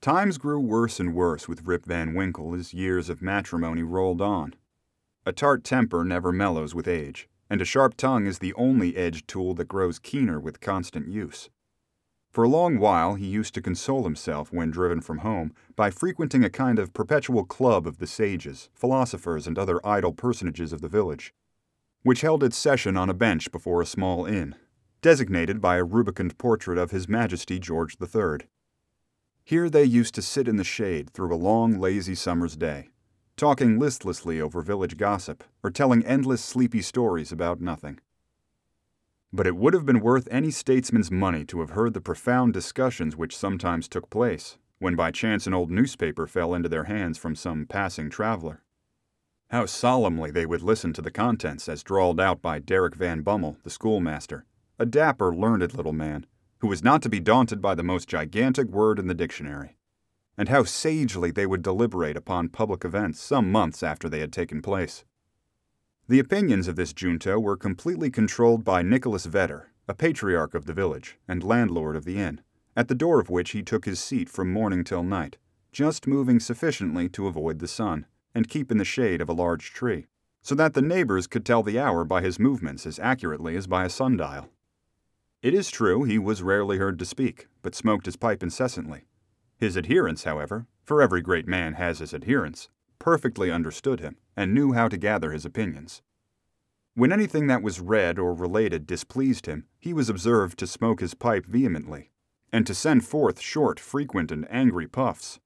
Times 0.00 0.38
grew 0.38 0.60
worse 0.60 1.00
and 1.00 1.12
worse 1.12 1.48
with 1.48 1.66
Rip 1.66 1.86
Van 1.86 2.14
Winkle 2.14 2.54
as 2.54 2.72
years 2.72 3.08
of 3.08 3.20
matrimony 3.20 3.82
rolled 3.82 4.20
on. 4.20 4.54
A 5.26 5.32
tart 5.32 5.64
temper 5.64 6.04
never 6.04 6.30
mellows 6.30 6.72
with 6.72 6.86
age, 6.86 7.28
and 7.50 7.60
a 7.60 7.64
sharp 7.64 7.96
tongue 7.96 8.26
is 8.26 8.38
the 8.38 8.54
only 8.54 8.96
edged 8.96 9.26
tool 9.26 9.54
that 9.54 9.66
grows 9.66 9.98
keener 9.98 10.38
with 10.38 10.60
constant 10.60 11.08
use. 11.08 11.50
For 12.38 12.44
a 12.44 12.48
long 12.48 12.78
while 12.78 13.16
he 13.16 13.26
used 13.26 13.52
to 13.54 13.60
console 13.60 14.04
himself 14.04 14.52
when 14.52 14.70
driven 14.70 15.00
from 15.00 15.18
home 15.18 15.52
by 15.74 15.90
frequenting 15.90 16.44
a 16.44 16.48
kind 16.48 16.78
of 16.78 16.94
perpetual 16.94 17.44
club 17.44 17.84
of 17.84 17.98
the 17.98 18.06
sages, 18.06 18.68
philosophers, 18.76 19.48
and 19.48 19.58
other 19.58 19.84
idle 19.84 20.12
personages 20.12 20.72
of 20.72 20.80
the 20.80 20.88
village, 20.88 21.34
which 22.04 22.20
held 22.20 22.44
its 22.44 22.56
session 22.56 22.96
on 22.96 23.10
a 23.10 23.12
bench 23.12 23.50
before 23.50 23.82
a 23.82 23.86
small 23.86 24.24
inn, 24.24 24.54
designated 25.02 25.60
by 25.60 25.78
a 25.78 25.82
rubicund 25.82 26.38
portrait 26.38 26.78
of 26.78 26.92
His 26.92 27.08
Majesty 27.08 27.58
George 27.58 27.96
III. 28.00 28.46
Here 29.42 29.68
they 29.68 29.82
used 29.82 30.14
to 30.14 30.22
sit 30.22 30.46
in 30.46 30.54
the 30.54 30.62
shade 30.62 31.10
through 31.10 31.34
a 31.34 31.44
long, 31.44 31.80
lazy 31.80 32.14
summer's 32.14 32.56
day, 32.56 32.90
talking 33.36 33.80
listlessly 33.80 34.40
over 34.40 34.62
village 34.62 34.96
gossip 34.96 35.42
or 35.64 35.72
telling 35.72 36.06
endless 36.06 36.44
sleepy 36.44 36.82
stories 36.82 37.32
about 37.32 37.60
nothing. 37.60 37.98
But 39.32 39.46
it 39.46 39.56
would 39.56 39.74
have 39.74 39.84
been 39.84 40.00
worth 40.00 40.26
any 40.30 40.50
statesman's 40.50 41.10
money 41.10 41.44
to 41.46 41.60
have 41.60 41.70
heard 41.70 41.94
the 41.94 42.00
profound 42.00 42.54
discussions 42.54 43.16
which 43.16 43.36
sometimes 43.36 43.88
took 43.88 44.08
place 44.10 44.56
when 44.78 44.94
by 44.94 45.10
chance 45.10 45.46
an 45.46 45.54
old 45.54 45.70
newspaper 45.70 46.26
fell 46.26 46.54
into 46.54 46.68
their 46.68 46.84
hands 46.84 47.18
from 47.18 47.34
some 47.34 47.66
passing 47.66 48.08
traveler. 48.08 48.62
How 49.50 49.66
solemnly 49.66 50.30
they 50.30 50.46
would 50.46 50.62
listen 50.62 50.92
to 50.92 51.02
the 51.02 51.10
contents 51.10 51.68
as 51.68 51.82
drawled 51.82 52.20
out 52.20 52.40
by 52.40 52.58
Derrick 52.58 52.94
Van 52.94 53.22
Bummel, 53.22 53.56
the 53.64 53.70
schoolmaster, 53.70 54.44
a 54.78 54.86
dapper, 54.86 55.34
learned 55.34 55.74
little 55.74 55.92
man 55.92 56.26
who 56.60 56.68
was 56.68 56.82
not 56.82 57.02
to 57.02 57.08
be 57.08 57.20
daunted 57.20 57.60
by 57.60 57.74
the 57.74 57.82
most 57.82 58.08
gigantic 58.08 58.68
word 58.68 58.98
in 58.98 59.06
the 59.06 59.14
dictionary, 59.14 59.76
and 60.36 60.48
how 60.48 60.64
sagely 60.64 61.30
they 61.30 61.46
would 61.46 61.62
deliberate 61.62 62.16
upon 62.16 62.48
public 62.48 62.84
events 62.84 63.20
some 63.20 63.50
months 63.50 63.82
after 63.82 64.08
they 64.08 64.20
had 64.20 64.32
taken 64.32 64.60
place. 64.60 65.04
The 66.10 66.20
opinions 66.20 66.68
of 66.68 66.76
this 66.76 66.94
junto 66.94 67.38
were 67.38 67.58
completely 67.58 68.10
controlled 68.10 68.64
by 68.64 68.80
Nicholas 68.80 69.26
Vedder, 69.26 69.72
a 69.86 69.92
patriarch 69.92 70.54
of 70.54 70.64
the 70.64 70.72
village 70.72 71.18
and 71.28 71.42
landlord 71.42 71.96
of 71.96 72.06
the 72.06 72.16
inn, 72.16 72.40
at 72.74 72.88
the 72.88 72.94
door 72.94 73.20
of 73.20 73.28
which 73.28 73.50
he 73.50 73.62
took 73.62 73.84
his 73.84 74.00
seat 74.00 74.30
from 74.30 74.50
morning 74.50 74.84
till 74.84 75.02
night, 75.02 75.36
just 75.70 76.06
moving 76.06 76.40
sufficiently 76.40 77.10
to 77.10 77.26
avoid 77.26 77.58
the 77.58 77.68
sun 77.68 78.06
and 78.34 78.48
keep 78.48 78.70
in 78.72 78.78
the 78.78 78.86
shade 78.86 79.20
of 79.20 79.28
a 79.28 79.34
large 79.34 79.74
tree, 79.74 80.06
so 80.40 80.54
that 80.54 80.72
the 80.72 80.80
neighbors 80.80 81.26
could 81.26 81.44
tell 81.44 81.62
the 81.62 81.78
hour 81.78 82.06
by 82.06 82.22
his 82.22 82.38
movements 82.38 82.86
as 82.86 82.98
accurately 82.98 83.54
as 83.54 83.66
by 83.66 83.84
a 83.84 83.90
sundial. 83.90 84.48
It 85.42 85.52
is 85.52 85.70
true 85.70 86.04
he 86.04 86.18
was 86.18 86.42
rarely 86.42 86.78
heard 86.78 86.98
to 87.00 87.04
speak, 87.04 87.48
but 87.60 87.74
smoked 87.74 88.06
his 88.06 88.16
pipe 88.16 88.42
incessantly. 88.42 89.04
His 89.58 89.76
adherents, 89.76 90.24
however, 90.24 90.68
for 90.82 91.02
every 91.02 91.20
great 91.20 91.46
man 91.46 91.74
has 91.74 91.98
his 91.98 92.14
adherents, 92.14 92.70
perfectly 92.98 93.50
understood 93.50 94.00
him 94.00 94.16
and 94.36 94.54
knew 94.54 94.72
how 94.72 94.88
to 94.88 94.96
gather 94.96 95.32
his 95.32 95.44
opinions. 95.44 96.02
When 96.98 97.12
anything 97.12 97.46
that 97.46 97.62
was 97.62 97.78
read 97.78 98.18
or 98.18 98.34
related 98.34 98.84
displeased 98.84 99.46
him, 99.46 99.66
he 99.78 99.92
was 99.92 100.08
observed 100.08 100.58
to 100.58 100.66
smoke 100.66 100.98
his 100.98 101.14
pipe 101.14 101.46
vehemently, 101.46 102.10
and 102.52 102.66
to 102.66 102.74
send 102.74 103.04
forth 103.06 103.40
short, 103.40 103.78
frequent, 103.78 104.32
and 104.32 104.50
angry 104.50 104.88
puffs. 104.88 105.38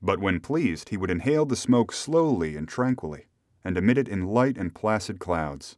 But 0.00 0.20
when 0.20 0.38
pleased, 0.38 0.90
he 0.90 0.96
would 0.96 1.10
inhale 1.10 1.46
the 1.46 1.56
smoke 1.56 1.90
slowly 1.90 2.54
and 2.54 2.68
tranquilly, 2.68 3.26
and 3.64 3.76
emit 3.76 3.98
it 3.98 4.06
in 4.06 4.28
light 4.28 4.56
and 4.56 4.72
placid 4.72 5.18
clouds 5.18 5.76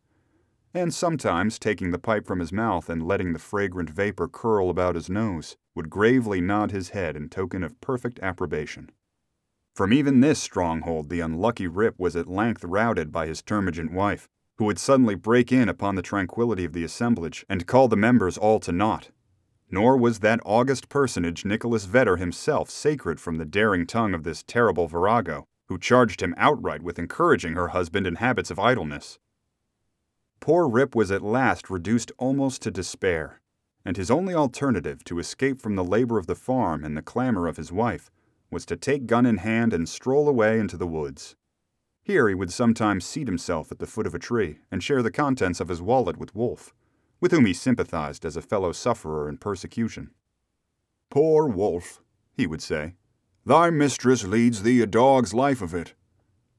and 0.74 0.94
sometimes 0.94 1.58
taking 1.58 1.90
the 1.90 1.98
pipe 1.98 2.26
from 2.26 2.38
his 2.38 2.52
mouth 2.52 2.88
and 2.88 3.02
letting 3.06 3.32
the 3.32 3.38
fragrant 3.38 3.90
vapor 3.90 4.28
curl 4.28 4.70
about 4.70 4.94
his 4.94 5.10
nose, 5.10 5.56
would 5.74 5.90
gravely 5.90 6.40
nod 6.40 6.70
his 6.70 6.90
head 6.90 7.16
in 7.16 7.28
token 7.28 7.64
of 7.64 7.80
perfect 7.80 8.20
approbation. 8.20 8.90
From 9.74 9.92
even 9.92 10.20
this 10.20 10.40
stronghold 10.40 11.08
the 11.08 11.20
unlucky 11.20 11.66
Rip 11.66 11.98
was 11.98 12.14
at 12.14 12.28
length 12.28 12.64
routed 12.64 13.10
by 13.10 13.26
his 13.26 13.42
termagant 13.42 13.92
wife, 13.92 14.28
who 14.60 14.66
would 14.66 14.78
suddenly 14.78 15.14
break 15.14 15.50
in 15.50 15.70
upon 15.70 15.94
the 15.94 16.02
tranquillity 16.02 16.66
of 16.66 16.74
the 16.74 16.84
assemblage 16.84 17.46
and 17.48 17.66
call 17.66 17.88
the 17.88 17.96
members 17.96 18.36
all 18.36 18.60
to 18.60 18.70
naught. 18.70 19.08
Nor 19.70 19.96
was 19.96 20.18
that 20.18 20.38
august 20.44 20.90
personage 20.90 21.46
Nicholas 21.46 21.86
Vedder 21.86 22.18
himself 22.18 22.68
sacred 22.68 23.18
from 23.18 23.38
the 23.38 23.46
daring 23.46 23.86
tongue 23.86 24.12
of 24.12 24.22
this 24.22 24.42
terrible 24.42 24.86
virago, 24.86 25.46
who 25.68 25.78
charged 25.78 26.20
him 26.20 26.34
outright 26.36 26.82
with 26.82 26.98
encouraging 26.98 27.54
her 27.54 27.68
husband 27.68 28.06
in 28.06 28.16
habits 28.16 28.50
of 28.50 28.58
idleness. 28.58 29.18
Poor 30.40 30.68
Rip 30.68 30.94
was 30.94 31.10
at 31.10 31.22
last 31.22 31.70
reduced 31.70 32.12
almost 32.18 32.60
to 32.60 32.70
despair, 32.70 33.40
and 33.86 33.96
his 33.96 34.10
only 34.10 34.34
alternative 34.34 35.02
to 35.04 35.18
escape 35.18 35.58
from 35.58 35.74
the 35.74 35.82
labor 35.82 36.18
of 36.18 36.26
the 36.26 36.34
farm 36.34 36.84
and 36.84 36.94
the 36.94 37.00
clamor 37.00 37.46
of 37.46 37.56
his 37.56 37.72
wife 37.72 38.10
was 38.50 38.66
to 38.66 38.76
take 38.76 39.06
gun 39.06 39.24
in 39.24 39.38
hand 39.38 39.72
and 39.72 39.88
stroll 39.88 40.28
away 40.28 40.58
into 40.60 40.76
the 40.76 40.86
woods. 40.86 41.34
Here 42.10 42.28
he 42.28 42.34
would 42.34 42.52
sometimes 42.52 43.04
seat 43.04 43.28
himself 43.28 43.70
at 43.70 43.78
the 43.78 43.86
foot 43.86 44.04
of 44.04 44.16
a 44.16 44.18
tree 44.18 44.58
and 44.68 44.82
share 44.82 45.00
the 45.00 45.12
contents 45.12 45.60
of 45.60 45.68
his 45.68 45.80
wallet 45.80 46.16
with 46.16 46.34
Wolf, 46.34 46.74
with 47.20 47.30
whom 47.30 47.46
he 47.46 47.54
sympathized 47.54 48.24
as 48.24 48.36
a 48.36 48.42
fellow 48.42 48.72
sufferer 48.72 49.28
in 49.28 49.36
persecution. 49.36 50.10
Poor 51.08 51.46
wolf, 51.46 52.02
he 52.32 52.48
would 52.48 52.62
say, 52.62 52.94
thy 53.46 53.70
mistress 53.70 54.24
leads 54.24 54.64
thee 54.64 54.80
a 54.80 54.88
dog's 54.88 55.32
life 55.32 55.62
of 55.62 55.72
it. 55.72 55.94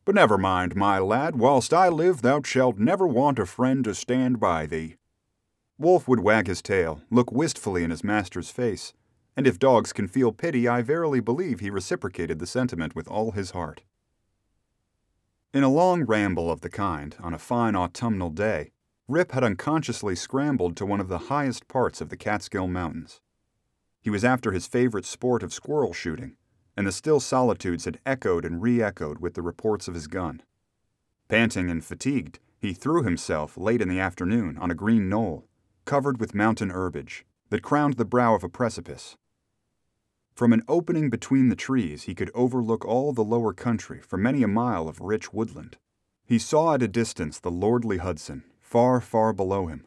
But 0.06 0.16
never 0.16 0.38
mind, 0.38 0.74
my 0.78 1.00
lad, 1.00 1.36
whilst 1.36 1.74
I 1.74 1.90
live 1.90 2.22
thou 2.22 2.42
shalt 2.44 2.78
never 2.78 3.06
want 3.06 3.38
a 3.38 3.46
friend 3.46 3.84
to 3.84 3.94
stand 3.94 4.40
by 4.40 4.66
thee. 4.66 4.96
Wolf 5.78 6.08
would 6.08 6.22
wag 6.22 6.48
his 6.48 6.62
tail, 6.62 7.02
look 7.10 7.30
wistfully 7.30 7.84
in 7.84 7.92
his 7.92 8.06
master's 8.06 8.52
face, 8.52 8.94
and 9.36 9.46
if 9.46 9.60
dogs 9.60 9.92
can 9.92 10.08
feel 10.08 10.32
pity, 10.32 10.70
I 10.70 10.82
verily 10.82 11.20
believe 11.20 11.60
he 11.60 11.70
reciprocated 11.70 12.40
the 12.40 12.48
sentiment 12.48 12.96
with 12.96 13.10
all 13.10 13.32
his 13.32 13.52
heart. 13.52 13.82
In 15.54 15.64
a 15.64 15.70
long 15.70 16.06
ramble 16.06 16.50
of 16.50 16.62
the 16.62 16.70
kind, 16.70 17.16
on 17.20 17.34
a 17.34 17.38
fine 17.38 17.76
autumnal 17.76 18.30
day, 18.30 18.72
Rip 19.10 19.34
had 19.34 19.44
unconsciously 19.44 20.16
scrambled 20.16 20.78
to 20.78 20.86
one 20.86 21.02
of 21.02 21.10
the 21.10 21.28
highest 21.28 21.68
parts 21.68 22.00
of 22.00 22.08
the 22.08 22.16
Catskill 22.16 22.68
Mountains. 22.68 23.20
He 24.00 24.10
was 24.10 24.24
after 24.24 24.54
his 24.54 24.66
favorite 24.66 25.06
sport 25.06 25.44
of 25.44 25.54
squirrel 25.54 25.92
shooting, 25.92 26.38
and 26.78 26.88
the 26.88 26.92
still 26.94 27.20
solitudes 27.20 27.84
had 27.84 28.00
echoed 28.06 28.46
and 28.46 28.62
re 28.62 28.82
echoed 28.82 29.20
with 29.20 29.34
the 29.34 29.42
reports 29.42 29.90
of 29.90 29.94
his 29.94 30.08
gun. 30.08 30.42
Panting 31.28 31.70
and 31.70 31.84
fatigued, 31.84 32.40
he 32.58 32.74
threw 32.74 33.04
himself 33.04 33.58
late 33.58 33.82
in 33.82 33.90
the 33.90 34.00
afternoon 34.00 34.58
on 34.58 34.72
a 34.72 34.76
green 34.76 35.10
knoll 35.10 35.50
covered 35.86 36.20
with 36.20 36.36
mountain 36.36 36.70
herbage, 36.70 37.26
that 37.50 37.62
crowned 37.62 37.96
the 37.96 38.06
brow 38.06 38.36
of 38.36 38.44
a 38.44 38.50
precipice. 38.50 39.18
From 40.34 40.54
an 40.54 40.64
opening 40.68 41.10
between 41.10 41.50
the 41.50 41.56
trees, 41.56 42.04
he 42.04 42.16
could 42.16 42.32
overlook 42.34 42.86
all 42.86 43.14
the 43.14 43.24
lower 43.24 43.54
country 43.54 44.00
for 44.02 44.18
many 44.18 44.44
a 44.44 44.48
mile 44.48 44.88
of 44.88 45.02
rich 45.02 45.34
woodland. 45.34 45.78
He 46.26 46.40
saw 46.40 46.74
at 46.74 46.82
a 46.82 46.88
distance 46.88 47.40
the 47.40 47.52
lordly 47.52 47.98
Hudson, 47.98 48.44
far, 48.60 49.02
far 49.02 49.34
below 49.34 49.68
him, 49.68 49.86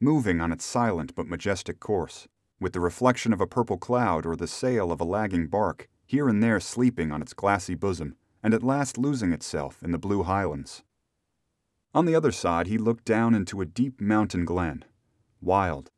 moving 0.00 0.40
on 0.40 0.52
its 0.52 0.64
silent 0.64 1.14
but 1.14 1.28
majestic 1.28 1.80
course, 1.80 2.26
with 2.60 2.72
the 2.72 2.80
reflection 2.80 3.32
of 3.32 3.40
a 3.40 3.46
purple 3.46 3.78
cloud 3.78 4.26
or 4.26 4.36
the 4.36 4.48
sail 4.48 4.90
of 4.90 5.00
a 5.00 5.04
lagging 5.04 5.46
bark 5.46 5.88
here 6.06 6.28
and 6.28 6.42
there 6.42 6.60
sleeping 6.60 7.10
on 7.10 7.22
its 7.22 7.32
glassy 7.32 7.74
bosom, 7.74 8.16
and 8.42 8.52
at 8.52 8.62
last 8.62 8.98
losing 8.98 9.32
itself 9.32 9.82
in 9.82 9.90
the 9.90 9.98
blue 9.98 10.22
highlands. 10.22 10.82
On 11.94 12.04
the 12.04 12.14
other 12.14 12.32
side, 12.32 12.66
he 12.66 12.76
looked 12.76 13.04
down 13.04 13.34
into 13.34 13.60
a 13.60 13.66
deep 13.66 14.00
mountain 14.00 14.44
glen, 14.44 14.84
wild, 15.40 15.90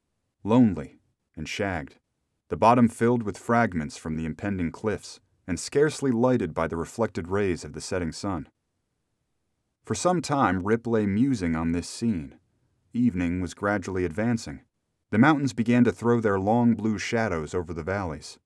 lonely, 0.45 0.99
and 1.37 1.49
shagged, 1.49 1.97
the 2.49 2.57
bottom 2.57 2.89
filled 2.89 3.23
with 3.23 3.39
fragments 3.39 3.97
from 3.97 4.17
the 4.17 4.25
impending 4.25 4.71
cliffs, 4.71 5.21
and 5.47 5.59
scarcely 5.59 6.11
lighted 6.11 6.55
by 6.55 6.67
the 6.67 6.77
reflected 6.77 7.29
rays 7.29 7.65
of 7.65 7.73
the 7.73 7.81
setting 7.81 8.13
sun. 8.13 8.49
For 9.85 9.95
some 9.95 10.21
time 10.21 10.65
Rip 10.65 10.87
lay 10.87 11.07
musing 11.07 11.55
on 11.55 11.73
this 11.73 11.89
scene. 11.89 12.37
Evening 12.93 13.41
was 13.41 13.55
gradually 13.55 14.05
advancing. 14.05 14.63
The 15.11 15.19
mountains 15.19 15.53
began 15.53 15.85
to 15.85 15.93
throw 15.93 16.21
their 16.21 16.39
long 16.39 16.75
blue 16.75 16.99
shadows 16.99 17.55
over 17.55 17.73
the 17.73 17.85
valleys. 17.85 18.39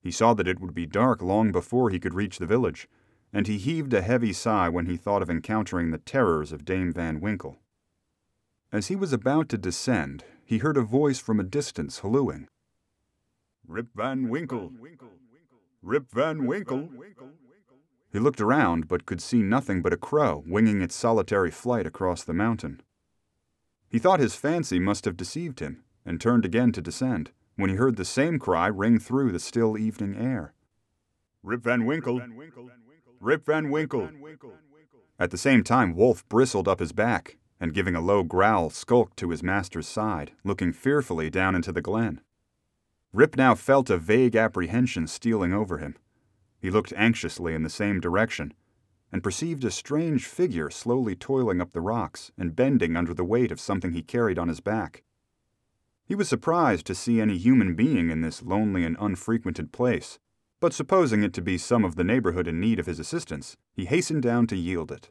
He 0.00 0.10
saw 0.10 0.34
that 0.34 0.48
it 0.48 0.60
would 0.60 0.74
be 0.74 0.86
dark 0.86 1.22
long 1.22 1.52
before 1.52 1.90
he 1.90 2.00
could 2.00 2.14
reach 2.14 2.38
the 2.38 2.46
village, 2.46 2.88
and 3.32 3.46
he 3.46 3.58
heaved 3.58 3.92
a 3.94 4.02
heavy 4.02 4.32
sigh 4.32 4.68
when 4.68 4.86
he 4.86 4.96
thought 4.96 5.22
of 5.22 5.30
encountering 5.30 5.90
the 5.90 5.98
terrors 5.98 6.50
of 6.50 6.64
Dame 6.64 6.92
Van 6.92 7.20
Winkle. 7.20 7.58
As 8.72 8.88
he 8.88 8.96
was 8.96 9.12
about 9.12 9.48
to 9.50 9.58
descend, 9.58 10.24
he 10.44 10.58
heard 10.58 10.76
a 10.76 10.82
voice 10.82 11.18
from 11.18 11.38
a 11.38 11.44
distance 11.44 12.00
hallooing. 12.00 12.48
Rip 13.68 13.88
Van 13.94 14.30
Winkle! 14.30 14.72
Rip 15.82 16.10
Van 16.10 16.46
Winkle! 16.46 16.88
He 18.10 18.18
looked 18.18 18.40
around, 18.40 18.88
but 18.88 19.04
could 19.04 19.20
see 19.20 19.42
nothing 19.42 19.82
but 19.82 19.92
a 19.92 19.98
crow 19.98 20.42
winging 20.46 20.80
its 20.80 20.94
solitary 20.94 21.50
flight 21.50 21.86
across 21.86 22.24
the 22.24 22.32
mountain. 22.32 22.80
He 23.90 23.98
thought 23.98 24.20
his 24.20 24.34
fancy 24.34 24.78
must 24.78 25.04
have 25.04 25.18
deceived 25.18 25.60
him, 25.60 25.84
and 26.06 26.18
turned 26.18 26.46
again 26.46 26.72
to 26.72 26.80
descend, 26.80 27.30
when 27.56 27.68
he 27.68 27.76
heard 27.76 27.96
the 27.96 28.06
same 28.06 28.38
cry 28.38 28.68
ring 28.68 28.98
through 28.98 29.32
the 29.32 29.38
still 29.38 29.76
evening 29.76 30.16
air. 30.16 30.54
Rip 31.42 31.62
Van 31.62 31.84
Winkle! 31.84 32.22
Rip 33.20 33.44
Van 33.44 33.68
Winkle! 33.68 34.08
At 35.18 35.30
the 35.30 35.36
same 35.36 35.62
time, 35.62 35.94
Wolf 35.94 36.26
bristled 36.30 36.68
up 36.68 36.80
his 36.80 36.92
back, 36.92 37.36
and 37.60 37.74
giving 37.74 37.94
a 37.94 38.00
low 38.00 38.22
growl, 38.22 38.70
skulked 38.70 39.18
to 39.18 39.28
his 39.28 39.42
master's 39.42 39.86
side, 39.86 40.32
looking 40.42 40.72
fearfully 40.72 41.28
down 41.28 41.54
into 41.54 41.70
the 41.70 41.82
glen. 41.82 42.22
Rip 43.12 43.36
now 43.36 43.54
felt 43.54 43.90
a 43.90 43.98
vague 43.98 44.36
apprehension 44.36 45.06
stealing 45.06 45.52
over 45.52 45.78
him. 45.78 45.96
He 46.60 46.70
looked 46.70 46.92
anxiously 46.94 47.54
in 47.54 47.62
the 47.62 47.70
same 47.70 48.00
direction, 48.00 48.52
and 49.10 49.22
perceived 49.22 49.64
a 49.64 49.70
strange 49.70 50.26
figure 50.26 50.70
slowly 50.70 51.16
toiling 51.16 51.60
up 51.60 51.72
the 51.72 51.80
rocks 51.80 52.30
and 52.36 52.54
bending 52.54 52.96
under 52.96 53.14
the 53.14 53.24
weight 53.24 53.50
of 53.50 53.60
something 53.60 53.92
he 53.92 54.02
carried 54.02 54.38
on 54.38 54.48
his 54.48 54.60
back. 54.60 55.02
He 56.04 56.14
was 56.14 56.28
surprised 56.28 56.86
to 56.86 56.94
see 56.94 57.20
any 57.20 57.38
human 57.38 57.74
being 57.74 58.10
in 58.10 58.20
this 58.20 58.42
lonely 58.42 58.84
and 58.84 58.96
unfrequented 59.00 59.72
place, 59.72 60.18
but 60.60 60.72
supposing 60.72 61.22
it 61.22 61.32
to 61.34 61.42
be 61.42 61.56
some 61.56 61.84
of 61.84 61.96
the 61.96 62.04
neighborhood 62.04 62.48
in 62.48 62.60
need 62.60 62.78
of 62.78 62.86
his 62.86 62.98
assistance, 62.98 63.56
he 63.72 63.86
hastened 63.86 64.22
down 64.22 64.46
to 64.48 64.56
yield 64.56 64.90
it. 64.90 65.10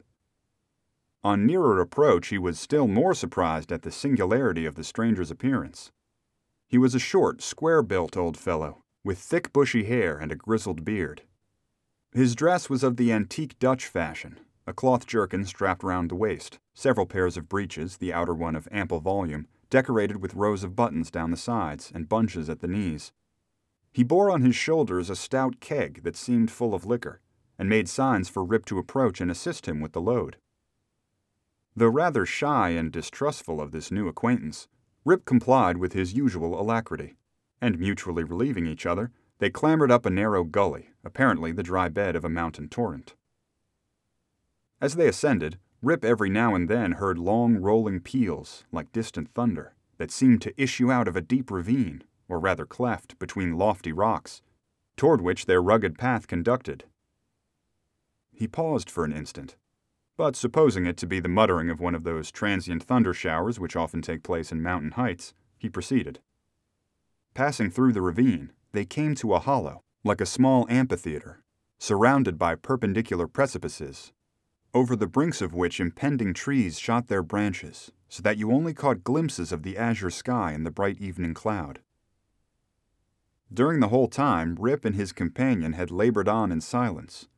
On 1.24 1.46
nearer 1.46 1.80
approach, 1.80 2.28
he 2.28 2.38
was 2.38 2.60
still 2.60 2.86
more 2.86 3.14
surprised 3.14 3.72
at 3.72 3.82
the 3.82 3.90
singularity 3.90 4.66
of 4.66 4.76
the 4.76 4.84
stranger's 4.84 5.30
appearance. 5.30 5.90
He 6.68 6.78
was 6.78 6.94
a 6.94 6.98
short, 6.98 7.42
square 7.42 7.82
built 7.82 8.16
old 8.16 8.36
fellow, 8.36 8.84
with 9.02 9.18
thick 9.18 9.52
bushy 9.52 9.84
hair 9.84 10.18
and 10.18 10.30
a 10.30 10.36
grizzled 10.36 10.84
beard. 10.84 11.22
His 12.12 12.34
dress 12.34 12.68
was 12.68 12.82
of 12.82 12.96
the 12.96 13.10
antique 13.10 13.58
Dutch 13.58 13.86
fashion 13.86 14.38
a 14.68 14.72
cloth 14.74 15.06
jerkin 15.06 15.46
strapped 15.46 15.82
round 15.82 16.10
the 16.10 16.14
waist, 16.14 16.58
several 16.74 17.06
pairs 17.06 17.38
of 17.38 17.48
breeches, 17.48 17.96
the 17.96 18.12
outer 18.12 18.34
one 18.34 18.54
of 18.54 18.68
ample 18.70 19.00
volume, 19.00 19.48
decorated 19.70 20.18
with 20.18 20.34
rows 20.34 20.62
of 20.62 20.76
buttons 20.76 21.10
down 21.10 21.30
the 21.30 21.38
sides 21.38 21.90
and 21.94 22.06
bunches 22.06 22.50
at 22.50 22.60
the 22.60 22.68
knees. 22.68 23.10
He 23.94 24.02
bore 24.02 24.30
on 24.30 24.42
his 24.42 24.54
shoulders 24.54 25.08
a 25.08 25.16
stout 25.16 25.58
keg 25.60 26.02
that 26.02 26.16
seemed 26.16 26.50
full 26.50 26.74
of 26.74 26.84
liquor, 26.84 27.22
and 27.58 27.66
made 27.66 27.88
signs 27.88 28.28
for 28.28 28.44
Rip 28.44 28.66
to 28.66 28.78
approach 28.78 29.22
and 29.22 29.30
assist 29.30 29.66
him 29.66 29.80
with 29.80 29.92
the 29.92 30.02
load. 30.02 30.36
Though 31.74 31.88
rather 31.88 32.26
shy 32.26 32.68
and 32.68 32.92
distrustful 32.92 33.62
of 33.62 33.72
this 33.72 33.90
new 33.90 34.06
acquaintance, 34.06 34.68
Rip 35.08 35.24
complied 35.24 35.78
with 35.78 35.94
his 35.94 36.12
usual 36.12 36.60
alacrity, 36.60 37.16
and 37.62 37.78
mutually 37.78 38.24
relieving 38.24 38.66
each 38.66 38.84
other, 38.84 39.10
they 39.38 39.48
clambered 39.48 39.90
up 39.90 40.04
a 40.04 40.10
narrow 40.10 40.44
gully, 40.44 40.90
apparently 41.02 41.50
the 41.50 41.62
dry 41.62 41.88
bed 41.88 42.14
of 42.14 42.26
a 42.26 42.28
mountain 42.28 42.68
torrent. 42.68 43.14
As 44.82 44.96
they 44.96 45.08
ascended, 45.08 45.58
Rip 45.80 46.04
every 46.04 46.28
now 46.28 46.54
and 46.54 46.68
then 46.68 46.92
heard 46.92 47.16
long 47.16 47.56
rolling 47.56 48.00
peals, 48.00 48.66
like 48.70 48.92
distant 48.92 49.32
thunder, 49.32 49.74
that 49.96 50.10
seemed 50.10 50.42
to 50.42 50.62
issue 50.62 50.92
out 50.92 51.08
of 51.08 51.16
a 51.16 51.22
deep 51.22 51.50
ravine, 51.50 52.04
or 52.28 52.38
rather 52.38 52.66
cleft, 52.66 53.18
between 53.18 53.56
lofty 53.56 53.92
rocks, 53.92 54.42
toward 54.94 55.22
which 55.22 55.46
their 55.46 55.62
rugged 55.62 55.96
path 55.96 56.26
conducted. 56.26 56.84
He 58.30 58.46
paused 58.46 58.90
for 58.90 59.06
an 59.06 59.14
instant, 59.14 59.56
but 60.18 60.34
supposing 60.34 60.84
it 60.84 60.96
to 60.96 61.06
be 61.06 61.20
the 61.20 61.28
muttering 61.28 61.70
of 61.70 61.78
one 61.78 61.94
of 61.94 62.02
those 62.02 62.32
transient 62.32 62.82
thunder 62.82 63.14
showers 63.14 63.60
which 63.60 63.76
often 63.76 64.02
take 64.02 64.24
place 64.24 64.50
in 64.50 64.60
mountain 64.60 64.90
heights, 64.90 65.32
he 65.56 65.68
proceeded. 65.68 66.18
Passing 67.34 67.70
through 67.70 67.92
the 67.92 68.02
ravine, 68.02 68.50
they 68.72 68.84
came 68.84 69.14
to 69.14 69.32
a 69.32 69.38
hollow, 69.38 69.84
like 70.02 70.20
a 70.20 70.26
small 70.26 70.66
amphitheater, 70.68 71.44
surrounded 71.78 72.36
by 72.36 72.56
perpendicular 72.56 73.28
precipices, 73.28 74.12
over 74.74 74.96
the 74.96 75.06
brinks 75.06 75.40
of 75.40 75.54
which 75.54 75.78
impending 75.78 76.34
trees 76.34 76.80
shot 76.80 77.06
their 77.06 77.22
branches, 77.22 77.92
so 78.08 78.20
that 78.20 78.38
you 78.38 78.50
only 78.50 78.74
caught 78.74 79.04
glimpses 79.04 79.52
of 79.52 79.62
the 79.62 79.78
azure 79.78 80.10
sky 80.10 80.50
and 80.50 80.66
the 80.66 80.72
bright 80.72 80.98
evening 80.98 81.32
cloud. 81.32 81.78
During 83.54 83.78
the 83.78 83.88
whole 83.88 84.08
time, 84.08 84.56
Rip 84.58 84.84
and 84.84 84.96
his 84.96 85.12
companion 85.12 85.74
had 85.74 85.92
labored 85.92 86.28
on 86.28 86.50
in 86.50 86.60
silence, 86.60 87.28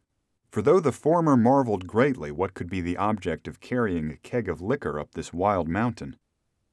for 0.50 0.62
though 0.62 0.80
the 0.80 0.92
former 0.92 1.36
marveled 1.36 1.86
greatly 1.86 2.30
what 2.30 2.54
could 2.54 2.68
be 2.68 2.80
the 2.80 2.96
object 2.96 3.46
of 3.46 3.60
carrying 3.60 4.10
a 4.10 4.16
keg 4.16 4.48
of 4.48 4.60
liquor 4.60 4.98
up 4.98 5.12
this 5.12 5.32
wild 5.32 5.68
mountain, 5.68 6.16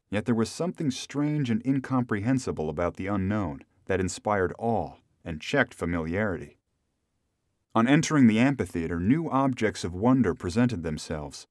yet 0.10 0.26
there 0.26 0.36
was 0.36 0.50
something 0.50 0.90
strange 0.90 1.50
and 1.50 1.64
incomprehensible 1.66 2.70
about 2.70 2.96
the 2.96 3.08
unknown 3.08 3.62
that 3.86 4.00
inspired 4.00 4.54
awe 4.58 4.94
and 5.24 5.42
checked 5.42 5.74
familiarity. 5.74 6.58
On 7.76 7.88
entering 7.88 8.26
the 8.26 8.40
amphitheater, 8.40 9.00
new 9.00 9.30
objects 9.30 9.84
of 9.84 9.94
wonder 9.94 10.34
presented 10.34 10.82
themselves. 10.82 11.46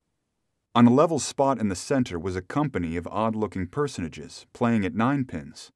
On 0.75 0.87
a 0.87 0.93
level 0.93 1.21
spot 1.21 1.61
in 1.61 1.69
the 1.69 1.77
center 1.77 2.19
was 2.19 2.35
a 2.35 2.43
company 2.43 2.97
of 2.97 3.07
odd 3.07 3.37
looking 3.37 3.69
personages 3.69 4.47
playing 4.53 4.85
at 4.85 4.95
ninepins. 4.95 5.71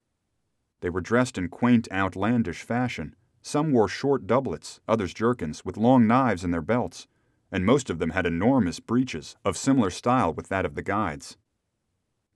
They 0.80 0.90
were 0.90 1.00
dressed 1.00 1.38
in 1.38 1.48
quaint, 1.48 1.86
outlandish 1.92 2.62
fashion, 2.62 3.14
some 3.42 3.72
wore 3.72 3.88
short 3.88 4.26
doublets, 4.26 4.80
others 4.86 5.14
jerkins, 5.14 5.64
with 5.64 5.76
long 5.76 6.06
knives 6.06 6.44
in 6.44 6.50
their 6.50 6.60
belts, 6.62 7.06
and 7.50 7.64
most 7.64 7.90
of 7.90 7.98
them 7.98 8.10
had 8.10 8.26
enormous 8.26 8.80
breeches, 8.80 9.36
of 9.44 9.56
similar 9.56 9.90
style 9.90 10.32
with 10.32 10.48
that 10.48 10.64
of 10.64 10.74
the 10.74 10.82
guides. 10.82 11.36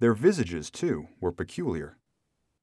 Their 0.01 0.15
visages, 0.15 0.71
too, 0.71 1.09
were 1.21 1.33
peculiar. 1.33 1.99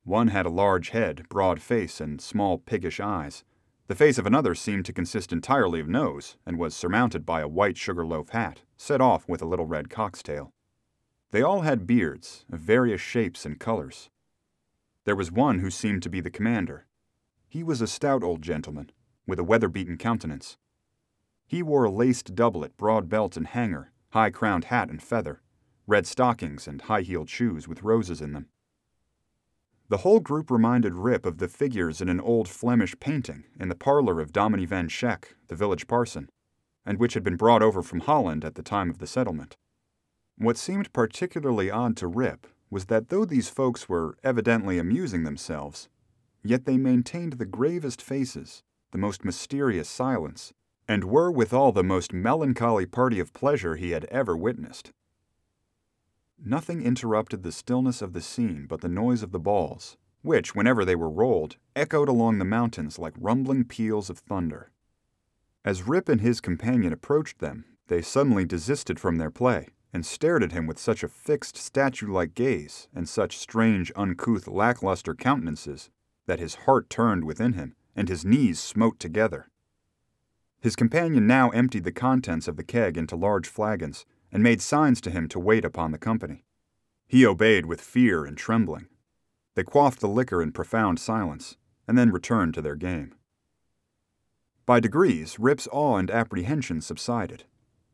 One 0.04 0.30
had 0.30 0.46
a 0.46 0.50
large 0.50 0.90
head, 0.90 1.30
broad 1.30 1.62
face, 1.62 2.02
and 2.02 2.20
small 2.20 2.58
piggish 2.58 3.00
eyes. 3.00 3.44
The 3.88 3.96
face 3.96 4.18
of 4.18 4.26
another 4.26 4.56
seemed 4.56 4.86
to 4.86 4.94
consist 4.94 5.32
entirely 5.32 5.80
of 5.80 5.88
nose, 5.88 6.38
and 6.46 6.58
was 6.58 6.76
surmounted 6.76 7.26
by 7.26 7.42
a 7.42 7.48
white 7.48 7.78
sugar 7.78 8.06
loaf 8.06 8.30
hat, 8.30 8.62
set 8.78 9.02
off 9.02 9.28
with 9.28 9.42
a 9.42 9.48
little 9.48 9.66
red 9.66 9.90
cock's 9.90 10.24
tail. 10.24 10.54
They 11.32 11.42
all 11.42 11.62
had 11.62 11.88
beards 11.88 12.46
of 12.52 12.60
various 12.60 13.02
shapes 13.02 13.46
and 13.46 13.60
colors. 13.60 14.10
There 15.06 15.16
was 15.16 15.32
one 15.32 15.60
who 15.60 15.70
seemed 15.70 16.04
to 16.04 16.10
be 16.10 16.20
the 16.20 16.30
commander. 16.30 16.88
He 17.52 17.64
was 17.64 17.82
a 17.82 17.88
stout 17.88 18.24
old 18.24 18.42
gentleman, 18.42 18.92
with 19.28 19.38
a 19.38 19.44
weather 19.44 19.68
beaten 19.68 19.98
countenance. 19.98 20.58
He 21.46 21.62
wore 21.62 21.84
a 21.84 21.92
laced 21.92 22.34
doublet, 22.34 22.78
broad 22.78 23.10
belt 23.10 23.36
and 23.36 23.46
hanger, 23.46 23.92
high 24.12 24.30
crowned 24.30 24.64
hat 24.64 24.90
and 24.90 25.04
feather, 25.04 25.42
red 25.86 26.08
stockings, 26.08 26.66
and 26.66 26.84
high 26.84 27.02
heeled 27.02 27.30
shoes 27.30 27.68
with 27.68 27.84
roses 27.84 28.22
in 28.22 28.32
them. 28.32 28.48
The 29.90 29.98
whole 29.98 30.22
group 30.22 30.50
reminded 30.50 30.94
Rip 30.94 31.26
of 31.26 31.40
the 31.40 31.50
figures 31.50 32.00
in 32.00 32.08
an 32.08 32.22
old 32.22 32.48
Flemish 32.48 32.98
painting 33.02 33.44
in 33.60 33.68
the 33.68 33.76
parlor 33.76 34.22
of 34.22 34.32
Dominie 34.32 34.66
van 34.66 34.88
Schaick, 34.88 35.36
the 35.50 35.56
village 35.58 35.88
parson, 35.88 36.30
and 36.86 37.00
which 37.00 37.16
had 37.16 37.24
been 37.24 37.36
brought 37.36 37.62
over 37.62 37.84
from 37.84 38.00
Holland 38.00 38.46
at 38.46 38.56
the 38.56 38.64
time 38.64 38.90
of 38.90 39.00
the 39.00 39.08
settlement. 39.08 39.58
What 40.38 40.56
seemed 40.56 40.94
particularly 40.94 41.70
odd 41.70 41.98
to 41.98 42.08
Rip 42.08 42.48
was 42.70 42.86
that 42.86 43.10
though 43.10 43.26
these 43.26 43.50
folks 43.50 43.90
were 43.90 44.18
evidently 44.24 44.78
amusing 44.78 45.26
themselves, 45.26 45.90
yet 46.44 46.66
they 46.66 46.78
maintained 46.78 47.34
the 47.34 47.46
gravest 47.46 48.02
faces, 48.02 48.64
the 48.92 48.98
most 48.98 49.24
mysterious 49.24 49.90
silence, 49.90 50.54
and 50.88 51.04
were 51.06 51.32
withal 51.32 51.72
the 51.72 51.84
most 51.84 52.14
melancholy 52.14 52.86
party 52.86 53.20
of 53.20 53.34
pleasure 53.34 53.76
he 53.76 53.92
had 53.92 54.06
ever 54.06 54.36
witnessed. 54.36 54.92
Nothing 56.44 56.82
interrupted 56.82 57.44
the 57.44 57.52
stillness 57.52 58.02
of 58.02 58.14
the 58.14 58.22
scene 58.22 58.66
but 58.68 58.82
the 58.82 58.90
noise 58.90 59.22
of 59.24 59.32
the 59.32 59.40
balls, 59.40 59.98
which, 60.24 60.56
whenever 60.56 60.84
they 60.84 60.96
were 60.96 61.10
rolled, 61.10 61.58
echoed 61.76 62.10
along 62.10 62.40
the 62.40 62.46
mountains 62.46 62.98
like 62.98 63.14
rumbling 63.18 63.64
peals 63.64 64.10
of 64.10 64.20
thunder. 64.20 64.72
As 65.64 65.88
Rip 65.88 66.10
and 66.10 66.22
his 66.22 66.42
companion 66.42 66.92
approached 66.92 67.40
them, 67.40 67.66
they 67.88 68.02
suddenly 68.02 68.46
desisted 68.46 69.00
from 69.00 69.18
their 69.18 69.32
play 69.32 69.70
and 69.94 70.06
stared 70.06 70.42
at 70.42 70.54
him 70.54 70.66
with 70.66 70.80
such 70.80 71.04
a 71.04 71.08
fixed, 71.08 71.58
statue 71.58 72.12
like 72.12 72.34
gaze 72.34 72.88
and 72.96 73.08
such 73.08 73.38
strange, 73.38 73.92
uncouth, 73.96 74.48
lackluster 74.48 75.14
countenances 75.14 75.90
that 76.26 76.40
his 76.40 76.56
heart 76.66 76.90
turned 76.90 77.24
within 77.24 77.54
him 77.54 77.76
and 77.96 78.10
his 78.10 78.26
knees 78.26 78.60
smote 78.60 79.00
together. 79.00 79.50
His 80.60 80.76
companion 80.76 81.26
now 81.26 81.50
emptied 81.50 81.84
the 81.84 81.92
contents 81.92 82.48
of 82.48 82.56
the 82.56 82.64
keg 82.64 82.98
into 82.98 83.16
large 83.16 83.48
flagons 83.48 84.06
and 84.32 84.44
made 84.44 84.62
signs 84.62 85.02
to 85.02 85.12
him 85.12 85.28
to 85.30 85.40
wait 85.40 85.66
upon 85.66 85.92
the 85.92 85.98
company. 85.98 86.46
He 87.08 87.26
obeyed 87.26 87.66
with 87.66 87.82
fear 87.82 88.24
and 88.24 88.38
trembling. 88.38 88.88
They 89.56 89.64
quaffed 89.64 90.00
the 90.00 90.08
liquor 90.08 90.42
in 90.42 90.54
profound 90.54 91.00
silence, 91.00 91.58
and 91.88 91.98
then 91.98 92.12
returned 92.12 92.54
to 92.54 92.62
their 92.62 92.76
game. 92.76 93.16
By 94.66 94.80
degrees, 94.80 95.38
Rip's 95.38 95.68
awe 95.72 95.98
and 95.98 96.10
apprehension 96.10 96.80
subsided. 96.80 97.44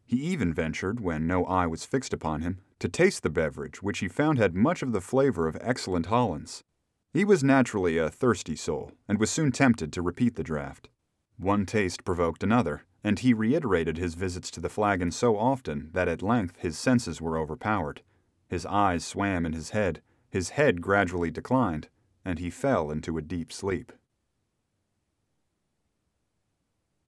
He 0.05 0.17
even 0.17 0.53
ventured, 0.53 0.99
when 0.99 1.25
no 1.25 1.45
eye 1.45 1.65
was 1.65 1.85
fixed 1.85 2.13
upon 2.13 2.41
him, 2.41 2.59
to 2.79 2.87
taste 2.87 3.23
the 3.23 3.29
beverage, 3.29 3.81
which 3.81 3.99
he 3.99 4.07
found 4.07 4.37
had 4.37 4.53
much 4.53 4.83
of 4.83 4.91
the 4.91 5.01
flavor 5.01 5.47
of 5.47 5.57
excellent 5.59 6.05
Hollands. 6.05 6.63
He 7.13 7.25
was 7.25 7.43
naturally 7.43 7.97
a 7.97 8.09
thirsty 8.09 8.55
soul, 8.55 8.91
and 9.07 9.19
was 9.19 9.31
soon 9.31 9.51
tempted 9.51 9.91
to 9.93 10.01
repeat 10.01 10.35
the 10.35 10.43
draught. 10.43 10.87
One 11.37 11.65
taste 11.65 12.03
provoked 12.03 12.43
another, 12.43 12.83
and 13.03 13.19
he 13.19 13.33
reiterated 13.33 13.97
his 13.97 14.15
visits 14.15 14.51
to 14.51 14.59
the 14.59 14.69
flagon 14.69 15.11
so 15.11 15.37
often 15.37 15.89
that 15.93 16.07
at 16.07 16.21
length 16.21 16.57
his 16.57 16.77
senses 16.77 17.21
were 17.21 17.37
overpowered. 17.37 18.01
His 18.47 18.65
eyes 18.65 19.05
swam 19.05 19.45
in 19.45 19.53
his 19.53 19.69
head, 19.69 20.01
his 20.29 20.49
head 20.49 20.81
gradually 20.81 21.31
declined, 21.31 21.89
and 22.25 22.39
he 22.39 22.49
fell 22.49 22.91
into 22.91 23.17
a 23.17 23.21
deep 23.21 23.53
sleep. 23.53 23.93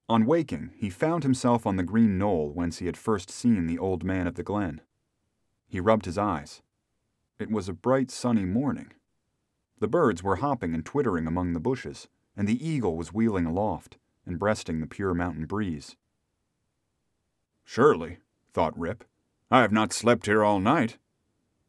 On 0.07 0.25
waking, 0.25 0.71
he 0.75 0.89
found 0.89 1.23
himself 1.23 1.67
on 1.67 1.75
the 1.75 1.83
green 1.83 2.17
knoll 2.17 2.51
whence 2.51 2.79
he 2.79 2.87
had 2.87 2.97
first 2.97 3.29
seen 3.29 3.67
the 3.67 3.77
old 3.77 4.03
man 4.03 4.25
of 4.25 4.35
the 4.35 4.43
glen. 4.43 4.81
He 5.67 5.79
rubbed 5.79 6.05
his 6.05 6.17
eyes. 6.17 6.61
It 7.37 7.51
was 7.51 7.69
a 7.69 7.73
bright 7.73 8.09
sunny 8.09 8.45
morning. 8.45 8.91
The 9.79 9.87
birds 9.87 10.21
were 10.21 10.37
hopping 10.37 10.73
and 10.73 10.85
twittering 10.85 11.25
among 11.25 11.53
the 11.53 11.59
bushes, 11.59 12.09
and 12.35 12.47
the 12.47 12.65
eagle 12.65 12.97
was 12.97 13.13
wheeling 13.13 13.45
aloft 13.45 13.97
and 14.25 14.37
breasting 14.37 14.81
the 14.81 14.87
pure 14.87 15.13
mountain 15.13 15.45
breeze. 15.45 15.95
Surely, 17.63 18.17
thought 18.53 18.77
Rip, 18.77 19.05
I 19.49 19.61
have 19.61 19.71
not 19.71 19.93
slept 19.93 20.25
here 20.25 20.43
all 20.43 20.59
night. 20.59 20.97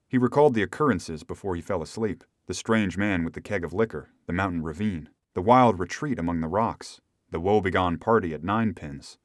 He 0.09 0.19
recalled 0.19 0.55
the 0.55 0.63
occurrences 0.63 1.23
before 1.23 1.55
he 1.55 1.63
fell 1.63 1.83
asleep 1.83 2.25
the 2.47 2.55
strange 2.55 2.99
man 2.99 3.25
with 3.25 3.35
the 3.35 3.41
keg 3.41 3.65
of 3.65 3.73
liquor, 3.73 4.11
the 4.27 4.33
mountain 4.33 4.65
ravine, 4.65 5.09
the 5.35 5.43
wild 5.43 5.79
retreat 5.79 6.19
among 6.19 6.41
the 6.41 6.49
rocks, 6.49 7.01
the 7.31 7.39
woebegone 7.39 7.97
party 7.97 8.35
at 8.35 8.43
Ninepins, 8.43 9.19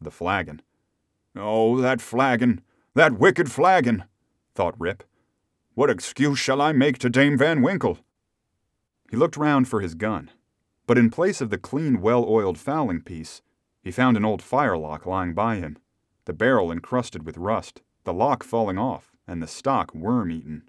the 0.00 0.12
flagon. 0.12 0.62
Oh, 1.34 1.80
that 1.80 2.00
flagon! 2.00 2.60
That 2.94 3.18
wicked 3.18 3.50
flagon! 3.50 4.04
thought 4.54 4.78
Rip. 4.78 5.02
What 5.74 5.90
excuse 5.90 6.38
shall 6.38 6.60
I 6.60 6.72
make 6.72 6.98
to 6.98 7.10
Dame 7.10 7.36
Van 7.36 7.62
Winkle? 7.62 7.98
He 9.12 9.18
looked 9.18 9.36
round 9.36 9.68
for 9.68 9.82
his 9.82 9.94
gun, 9.94 10.30
but 10.86 10.96
in 10.96 11.10
place 11.10 11.42
of 11.42 11.50
the 11.50 11.58
clean, 11.58 12.00
well 12.00 12.24
oiled 12.24 12.56
fowling 12.56 13.02
piece, 13.02 13.42
he 13.82 13.90
found 13.90 14.16
an 14.16 14.24
old 14.24 14.40
firelock 14.40 15.04
lying 15.04 15.34
by 15.34 15.56
him, 15.56 15.76
the 16.24 16.32
barrel 16.32 16.72
encrusted 16.72 17.26
with 17.26 17.36
rust, 17.36 17.82
the 18.04 18.14
lock 18.14 18.42
falling 18.42 18.78
off, 18.78 19.12
and 19.26 19.42
the 19.42 19.46
stock 19.46 19.94
worm 19.94 20.30
eaten. 20.30 20.62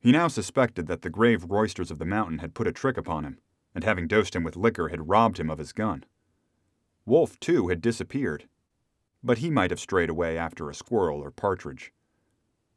He 0.00 0.10
now 0.10 0.26
suspected 0.26 0.88
that 0.88 1.02
the 1.02 1.10
grave 1.10 1.44
roisters 1.44 1.92
of 1.92 2.00
the 2.00 2.04
mountain 2.04 2.38
had 2.38 2.54
put 2.54 2.66
a 2.66 2.72
trick 2.72 2.96
upon 2.96 3.22
him, 3.22 3.38
and 3.72 3.84
having 3.84 4.08
dosed 4.08 4.34
him 4.34 4.42
with 4.42 4.56
liquor 4.56 4.88
had 4.88 5.08
robbed 5.08 5.38
him 5.38 5.48
of 5.48 5.58
his 5.58 5.72
gun. 5.72 6.04
Wolf, 7.06 7.38
too, 7.38 7.68
had 7.68 7.80
disappeared, 7.80 8.48
but 9.22 9.38
he 9.38 9.48
might 9.48 9.70
have 9.70 9.78
strayed 9.78 10.10
away 10.10 10.36
after 10.36 10.68
a 10.68 10.74
squirrel 10.74 11.20
or 11.20 11.30
partridge. 11.30 11.92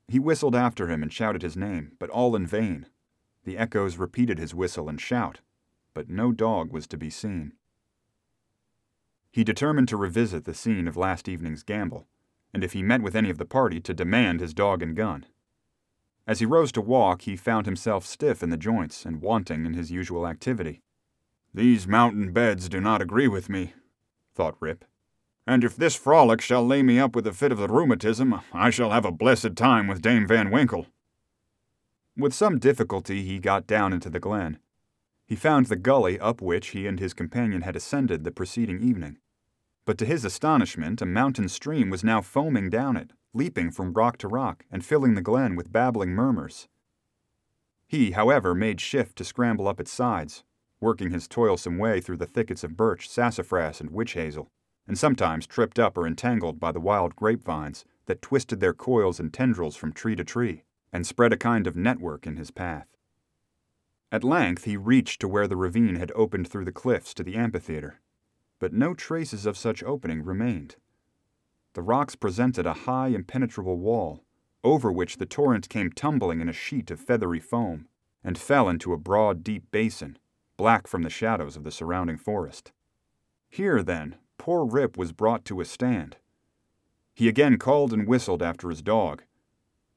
He 0.08 0.20
whistled 0.20 0.54
after 0.54 0.88
him 0.88 1.02
and 1.02 1.12
shouted 1.12 1.42
his 1.42 1.58
name, 1.58 1.94
but 1.98 2.12
all 2.12 2.36
in 2.36 2.46
vain. 2.46 2.86
The 3.44 3.58
echoes 3.58 3.98
repeated 3.98 4.40
his 4.40 4.56
whistle 4.56 4.88
and 4.88 5.00
shout, 5.00 5.40
but 5.94 6.10
no 6.10 6.32
dog 6.32 6.72
was 6.72 6.88
to 6.88 6.98
be 6.98 7.10
seen. 7.10 7.54
He 9.32 9.44
determined 9.44 9.88
to 9.90 9.98
revisit 9.98 10.46
the 10.46 10.54
scene 10.54 10.88
of 10.88 10.96
last 10.96 11.28
evening's 11.28 11.64
gamble, 11.64 12.08
and 12.54 12.64
if 12.64 12.74
he 12.74 12.84
met 12.84 13.02
with 13.02 13.16
any 13.16 13.30
of 13.30 13.40
the 13.40 13.46
party, 13.46 13.80
to 13.82 13.94
demand 13.94 14.40
his 14.40 14.54
dog 14.54 14.82
and 14.82 14.96
gun. 14.96 15.26
As 16.26 16.40
he 16.40 16.46
rose 16.46 16.72
to 16.74 16.82
walk, 16.82 17.24
he 17.24 17.36
found 17.36 17.66
himself 17.66 18.06
stiff 18.06 18.42
in 18.42 18.50
the 18.50 18.58
joints 18.58 19.06
and 19.06 19.22
wanting 19.22 19.66
in 19.66 19.74
his 19.74 19.92
usual 19.92 20.26
activity. 20.26 20.82
These 21.54 21.88
mountain 21.88 22.32
beds 22.32 22.70
do 22.70 22.80
not 22.80 23.02
agree 23.02 23.28
with 23.28 23.50
me, 23.50 23.74
thought 24.34 24.56
Rip. 24.60 24.86
And 25.46 25.64
if 25.64 25.76
this 25.76 25.96
frolic 25.96 26.40
shall 26.40 26.66
lay 26.66 26.82
me 26.82 26.98
up 26.98 27.16
with 27.16 27.28
a 27.28 27.34
fit 27.34 27.52
of 27.52 27.58
the 27.58 27.68
rheumatism, 27.68 28.40
I 28.54 28.70
shall 28.70 28.92
have 28.92 29.04
a 29.04 29.12
blessed 29.12 29.56
time 29.58 29.88
with 29.88 30.02
Dame 30.02 30.26
Van 30.26 30.50
Winkle. 30.50 30.88
With 32.16 32.34
some 32.34 32.60
difficulty 32.60 33.24
he 33.24 33.40
got 33.40 33.66
down 33.66 33.92
into 33.92 34.10
the 34.10 34.20
glen, 34.20 34.60
he 35.26 35.36
found 35.36 35.66
the 35.66 35.76
gully 35.76 36.20
up 36.20 36.42
which 36.42 36.68
he 36.68 36.86
and 36.86 37.00
his 37.00 37.14
companion 37.14 37.64
had 37.64 37.76
ascended 37.76 38.24
the 38.24 38.32
preceding 38.32 38.82
evening. 38.82 39.18
But 39.86 39.98
to 39.98 40.06
his 40.06 40.24
astonishment, 40.24 41.02
a 41.02 41.08
mountain 41.08 41.50
stream 41.50 41.90
was 41.90 42.04
now 42.04 42.22
foaming 42.22 42.70
down 42.70 42.98
it, 42.98 43.12
leaping 43.34 43.72
from 43.72 43.94
rock 43.94 44.18
to 44.20 44.28
rock, 44.28 44.64
and 44.70 44.86
filling 44.86 45.16
the 45.16 45.24
glen 45.24 45.56
with 45.56 45.72
babbling 45.72 46.12
murmurs. 46.12 46.68
He, 47.88 48.12
however, 48.12 48.54
made 48.54 48.80
shift 48.80 49.18
to 49.18 49.26
scramble 49.26 49.68
up 49.68 49.80
its 49.80 49.92
sides, 49.92 50.44
working 50.80 51.10
his 51.10 51.28
toilsome 51.28 51.80
way 51.80 52.00
through 52.00 52.18
the 52.18 52.28
thickets 52.28 52.64
of 52.64 52.78
birch, 52.78 53.10
sassafras, 53.10 53.82
and 53.82 53.90
witch 53.90 54.14
hazel, 54.14 54.52
and 54.88 54.98
sometimes 55.00 55.48
tripped 55.48 55.80
up 55.80 55.98
or 55.98 56.06
entangled 56.06 56.60
by 56.60 56.72
the 56.72 56.80
wild 56.80 57.16
grapevines 57.16 57.86
that 58.06 58.22
twisted 58.22 58.60
their 58.60 58.74
coils 58.74 59.20
and 59.20 59.34
tendrils 59.34 59.76
from 59.76 59.94
tree 59.94 60.16
to 60.16 60.24
tree, 60.24 60.64
and 60.94 61.06
spread 61.06 61.34
a 61.34 61.38
kind 61.38 61.68
of 61.68 61.76
network 61.76 62.26
in 62.26 62.38
his 62.38 62.52
path. 62.52 62.88
At 64.12 64.24
length 64.24 64.66
he 64.66 64.78
reached 64.78 65.20
to 65.22 65.28
where 65.28 65.48
the 65.48 65.58
ravine 65.58 65.96
had 65.96 66.12
opened 66.14 66.48
through 66.48 66.66
the 66.66 66.72
cliffs 66.72 67.16
to 67.16 67.24
the 67.24 67.36
amphitheater, 67.36 68.00
but 68.60 68.72
no 68.72 68.94
traces 68.94 69.48
of 69.48 69.58
such 69.58 69.84
opening 69.84 70.24
remained. 70.24 70.76
The 71.74 71.82
rocks 71.82 72.16
presented 72.16 72.68
a 72.68 72.74
high, 72.74 73.08
impenetrable 73.08 73.78
wall, 73.78 74.24
over 74.64 74.92
which 74.92 75.18
the 75.18 75.26
torrent 75.26 75.68
came 75.68 75.92
tumbling 75.92 76.40
in 76.40 76.48
a 76.48 76.54
sheet 76.54 76.92
of 76.92 77.00
feathery 77.00 77.40
foam, 77.40 77.88
and 78.24 78.38
fell 78.38 78.70
into 78.70 78.94
a 78.94 78.98
broad, 78.98 79.44
deep 79.44 79.72
basin, 79.72 80.18
black 80.56 80.88
from 80.88 81.02
the 81.02 81.10
shadows 81.10 81.58
of 81.58 81.64
the 81.64 81.72
surrounding 81.72 82.18
forest. 82.18 82.72
Here, 83.50 83.82
then, 83.82 84.16
poor 84.38 84.64
Rip 84.64 84.96
was 84.96 85.12
brought 85.12 85.44
to 85.46 85.60
a 85.60 85.66
stand. 85.66 86.18
He 87.16 87.28
again 87.28 87.58
called 87.58 87.92
and 87.92 88.08
whistled 88.08 88.44
after 88.44 88.70
his 88.70 88.82
dog. 88.82 89.24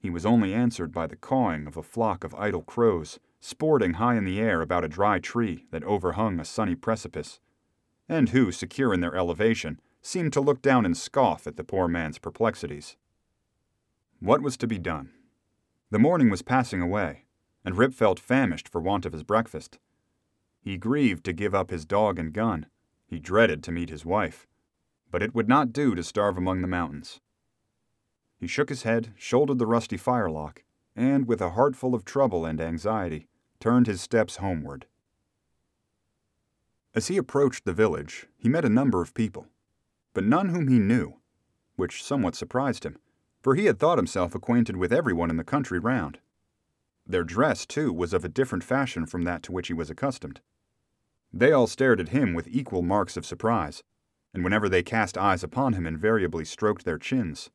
He 0.06 0.10
was 0.10 0.24
only 0.24 0.54
answered 0.54 0.92
by 0.92 1.08
the 1.08 1.16
cawing 1.16 1.66
of 1.66 1.76
a 1.76 1.82
flock 1.82 2.22
of 2.22 2.32
idle 2.36 2.62
crows 2.62 3.18
sporting 3.40 3.94
high 3.94 4.14
in 4.14 4.24
the 4.24 4.38
air 4.38 4.62
about 4.62 4.84
a 4.84 4.88
dry 4.88 5.18
tree 5.18 5.66
that 5.72 5.82
overhung 5.82 6.38
a 6.38 6.44
sunny 6.44 6.76
precipice, 6.76 7.40
and 8.08 8.28
who, 8.28 8.52
secure 8.52 8.94
in 8.94 9.00
their 9.00 9.16
elevation, 9.16 9.80
seemed 10.02 10.32
to 10.32 10.40
look 10.40 10.62
down 10.62 10.86
and 10.86 10.96
scoff 10.96 11.48
at 11.48 11.56
the 11.56 11.64
poor 11.64 11.88
man's 11.88 12.20
perplexities. 12.20 12.96
What 14.20 14.42
was 14.42 14.56
to 14.58 14.68
be 14.68 14.78
done? 14.78 15.10
The 15.90 15.98
morning 15.98 16.30
was 16.30 16.42
passing 16.42 16.80
away, 16.80 17.24
and 17.64 17.76
Rip 17.76 17.92
felt 17.92 18.20
famished 18.20 18.68
for 18.68 18.80
want 18.80 19.06
of 19.06 19.12
his 19.12 19.24
breakfast. 19.24 19.80
He 20.60 20.78
grieved 20.78 21.24
to 21.24 21.32
give 21.32 21.52
up 21.52 21.70
his 21.70 21.84
dog 21.84 22.16
and 22.16 22.32
gun. 22.32 22.66
He 23.08 23.18
dreaded 23.18 23.60
to 23.64 23.72
meet 23.72 23.90
his 23.90 24.04
wife. 24.04 24.46
But 25.10 25.24
it 25.24 25.34
would 25.34 25.48
not 25.48 25.72
do 25.72 25.96
to 25.96 26.04
starve 26.04 26.36
among 26.36 26.62
the 26.62 26.68
mountains. 26.68 27.20
He 28.38 28.46
shook 28.46 28.68
his 28.68 28.82
head, 28.82 29.12
shouldered 29.16 29.58
the 29.58 29.66
rusty 29.66 29.96
firelock, 29.96 30.62
and, 30.94 31.26
with 31.26 31.40
a 31.40 31.50
heart 31.50 31.74
full 31.74 31.94
of 31.94 32.04
trouble 32.04 32.44
and 32.44 32.60
anxiety, 32.60 33.28
turned 33.60 33.86
his 33.86 34.00
steps 34.00 34.36
homeward. 34.36 34.86
As 36.94 37.08
he 37.08 37.16
approached 37.16 37.64
the 37.64 37.72
village, 37.72 38.26
he 38.38 38.48
met 38.48 38.64
a 38.64 38.70
number 38.70 39.02
of 39.02 39.14
people, 39.14 39.46
but 40.14 40.24
none 40.24 40.48
whom 40.48 40.68
he 40.68 40.78
knew, 40.78 41.16
which 41.76 42.02
somewhat 42.02 42.34
surprised 42.34 42.84
him, 42.84 42.98
for 43.42 43.54
he 43.54 43.66
had 43.66 43.78
thought 43.78 43.98
himself 43.98 44.34
acquainted 44.34 44.76
with 44.76 44.92
everyone 44.92 45.30
in 45.30 45.36
the 45.36 45.44
country 45.44 45.78
round. 45.78 46.18
Their 47.06 47.24
dress, 47.24 47.66
too, 47.66 47.92
was 47.92 48.12
of 48.12 48.24
a 48.24 48.28
different 48.28 48.64
fashion 48.64 49.06
from 49.06 49.22
that 49.22 49.42
to 49.44 49.52
which 49.52 49.68
he 49.68 49.74
was 49.74 49.90
accustomed. 49.90 50.40
They 51.32 51.52
all 51.52 51.66
stared 51.66 52.00
at 52.00 52.08
him 52.08 52.34
with 52.34 52.48
equal 52.48 52.82
marks 52.82 53.16
of 53.16 53.26
surprise, 53.26 53.82
and 54.32 54.42
whenever 54.42 54.68
they 54.68 54.82
cast 54.82 55.16
eyes 55.16 55.44
upon 55.44 55.74
him 55.74 55.86
invariably 55.86 56.44
stroked 56.44 56.84
their 56.84 56.98
chins. 56.98 57.50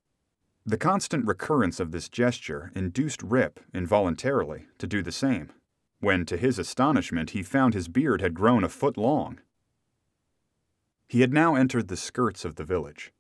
The 0.64 0.78
constant 0.78 1.26
recurrence 1.26 1.80
of 1.80 1.92
this 1.92 2.08
gesture 2.08 2.72
induced 2.76 3.24
Rip, 3.24 3.60
involuntarily, 3.74 4.68
to 4.78 4.86
do 4.86 5.02
the 5.02 5.12
same, 5.12 5.52
when 6.00 6.24
to 6.28 6.38
his 6.38 6.60
astonishment 6.60 7.32
he 7.32 7.42
found 7.42 7.74
his 7.74 7.88
beard 7.88 8.22
had 8.22 8.36
grown 8.36 8.64
a 8.64 8.70
foot 8.70 8.96
long. 8.96 9.40
He 11.08 11.22
had 11.22 11.34
now 11.34 11.56
entered 11.56 11.88
the 11.88 11.98
skirts 11.98 12.46
of 12.46 12.56
the 12.56 12.64
village. 12.64 13.12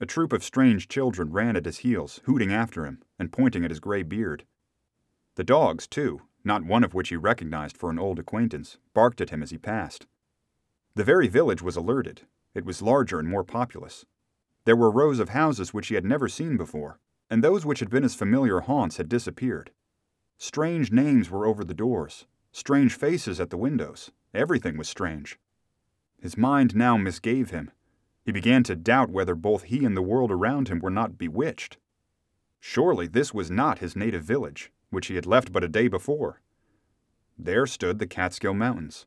A 0.00 0.06
troop 0.06 0.32
of 0.32 0.44
strange 0.44 0.86
children 0.86 1.32
ran 1.32 1.56
at 1.56 1.64
his 1.64 1.78
heels, 1.78 2.20
hooting 2.26 2.52
after 2.52 2.86
him 2.86 3.02
and 3.18 3.32
pointing 3.32 3.64
at 3.64 3.70
his 3.70 3.80
gray 3.80 4.04
beard. 4.04 4.44
The 5.34 5.44
dogs, 5.44 5.88
too, 5.88 6.22
not 6.44 6.64
one 6.64 6.84
of 6.84 6.94
which 6.94 7.08
he 7.08 7.16
recognized 7.16 7.76
for 7.76 7.90
an 7.90 7.98
old 7.98 8.20
acquaintance, 8.20 8.78
barked 8.92 9.20
at 9.20 9.30
him 9.30 9.42
as 9.42 9.50
he 9.50 9.58
passed. 9.58 10.06
The 10.94 11.04
very 11.04 11.26
village 11.26 11.60
was 11.60 11.74
alerted. 11.74 12.22
It 12.54 12.64
was 12.64 12.82
larger 12.82 13.18
and 13.18 13.28
more 13.28 13.42
populous. 13.42 14.06
There 14.64 14.76
were 14.76 14.90
rows 14.90 15.18
of 15.18 15.30
houses 15.30 15.74
which 15.74 15.88
he 15.88 15.94
had 15.94 16.04
never 16.04 16.28
seen 16.28 16.56
before, 16.56 16.98
and 17.28 17.42
those 17.42 17.66
which 17.66 17.80
had 17.80 17.90
been 17.90 18.02
his 18.02 18.14
familiar 18.14 18.60
haunts 18.60 18.96
had 18.96 19.08
disappeared. 19.08 19.70
Strange 20.38 20.90
names 20.90 21.30
were 21.30 21.46
over 21.46 21.64
the 21.64 21.74
doors, 21.74 22.26
strange 22.52 22.94
faces 22.94 23.40
at 23.40 23.50
the 23.50 23.56
windows. 23.56 24.10
Everything 24.32 24.76
was 24.76 24.88
strange. 24.88 25.38
His 26.20 26.36
mind 26.36 26.74
now 26.74 26.96
misgave 26.96 27.50
him. 27.50 27.70
He 28.24 28.32
began 28.32 28.62
to 28.64 28.74
doubt 28.74 29.10
whether 29.10 29.34
both 29.34 29.64
he 29.64 29.84
and 29.84 29.96
the 29.96 30.02
world 30.02 30.30
around 30.30 30.68
him 30.68 30.78
were 30.78 30.90
not 30.90 31.18
bewitched. 31.18 31.76
Surely 32.58 33.06
this 33.06 33.34
was 33.34 33.50
not 33.50 33.80
his 33.80 33.94
native 33.94 34.24
village, 34.24 34.72
which 34.88 35.08
he 35.08 35.16
had 35.16 35.26
left 35.26 35.52
but 35.52 35.62
a 35.62 35.68
day 35.68 35.88
before. 35.88 36.40
There 37.38 37.66
stood 37.66 37.98
the 37.98 38.06
Catskill 38.06 38.54
Mountains. 38.54 39.06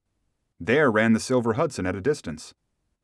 There 0.60 0.92
ran 0.92 1.14
the 1.14 1.20
Silver 1.20 1.54
Hudson 1.54 1.88
at 1.88 1.96
a 1.96 2.02
distance. 2.02 2.54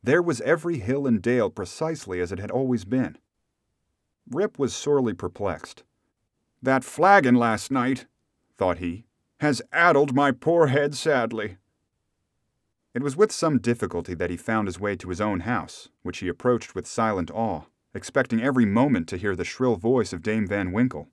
There 0.04 0.22
was 0.22 0.42
every 0.42 0.80
hill 0.80 1.08
and 1.08 1.22
dale 1.22 1.50
precisely 1.50 2.20
as 2.20 2.32
it 2.34 2.40
had 2.40 2.52
always 2.52 2.84
been. 2.84 3.18
Rip 4.30 4.60
was 4.60 4.76
sorely 4.76 5.14
perplexed. 5.14 5.84
That 6.62 6.84
flagon 6.84 7.36
last 7.36 7.72
night, 7.72 8.06
thought 8.58 8.80
he, 8.80 9.06
has 9.40 9.62
addled 9.72 10.14
my 10.14 10.32
poor 10.32 10.68
head 10.68 10.96
sadly. 10.96 11.58
It 12.94 13.02
was 13.02 13.18
with 13.18 13.32
some 13.32 13.60
difficulty 13.60 14.14
that 14.14 14.30
he 14.30 14.38
found 14.38 14.68
his 14.68 14.80
way 14.80 14.96
to 14.98 15.10
his 15.10 15.20
own 15.22 15.42
house, 15.42 15.90
which 16.04 16.20
he 16.20 16.28
approached 16.28 16.76
with 16.76 16.86
silent 16.86 17.32
awe, 17.32 17.64
expecting 17.94 18.42
every 18.42 18.66
moment 18.66 19.08
to 19.10 19.18
hear 19.18 19.36
the 19.36 19.44
shrill 19.44 19.76
voice 19.78 20.14
of 20.14 20.22
Dame 20.22 20.48
Van 20.48 20.72
Winkle. 20.72 21.10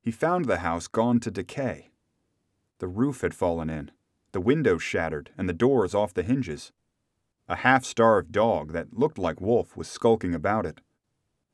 He 0.00 0.10
found 0.10 0.46
the 0.46 0.58
house 0.58 0.86
gone 0.86 1.20
to 1.20 1.30
decay. 1.30 1.90
The 2.78 2.88
roof 2.88 3.20
had 3.20 3.34
fallen 3.34 3.68
in, 3.68 3.90
the 4.32 4.40
windows 4.40 4.82
shattered, 4.82 5.30
and 5.36 5.48
the 5.48 5.52
doors 5.52 5.94
off 5.94 6.14
the 6.14 6.22
hinges. 6.22 6.72
A 7.52 7.56
half 7.56 7.84
starved 7.84 8.32
dog 8.32 8.72
that 8.72 8.96
looked 8.96 9.18
like 9.18 9.38
Wolf 9.38 9.76
was 9.76 9.86
skulking 9.86 10.34
about 10.34 10.64
it. 10.64 10.80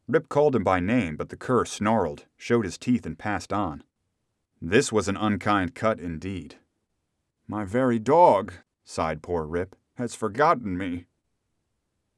Rip 0.06 0.28
called 0.28 0.54
him 0.54 0.62
by 0.62 0.78
name, 0.78 1.16
but 1.16 1.28
the 1.28 1.36
cur 1.36 1.64
snarled, 1.64 2.26
showed 2.36 2.64
his 2.64 2.78
teeth, 2.78 3.04
and 3.04 3.18
passed 3.18 3.52
on. 3.52 3.82
This 4.62 4.92
was 4.92 5.08
an 5.08 5.16
unkind 5.16 5.74
cut 5.74 5.98
indeed. 5.98 6.54
My 7.48 7.64
very 7.64 7.98
dog, 7.98 8.52
sighed 8.84 9.22
poor 9.22 9.44
Rip, 9.44 9.74
has 9.96 10.14
forgotten 10.14 10.78
me. 10.78 11.06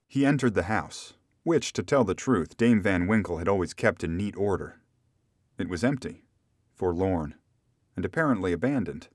He 0.06 0.26
entered 0.26 0.52
the 0.52 0.64
house, 0.64 1.14
which, 1.42 1.72
to 1.72 1.82
tell 1.82 2.04
the 2.04 2.14
truth, 2.14 2.58
Dame 2.58 2.82
Van 2.82 3.06
Winkle 3.06 3.38
had 3.38 3.48
always 3.48 3.72
kept 3.72 4.04
in 4.04 4.14
neat 4.14 4.36
order. 4.36 4.78
It 5.56 5.70
was 5.70 5.82
empty, 5.82 6.26
forlorn, 6.74 7.34
and 7.96 8.04
apparently 8.04 8.52
abandoned. 8.52 9.08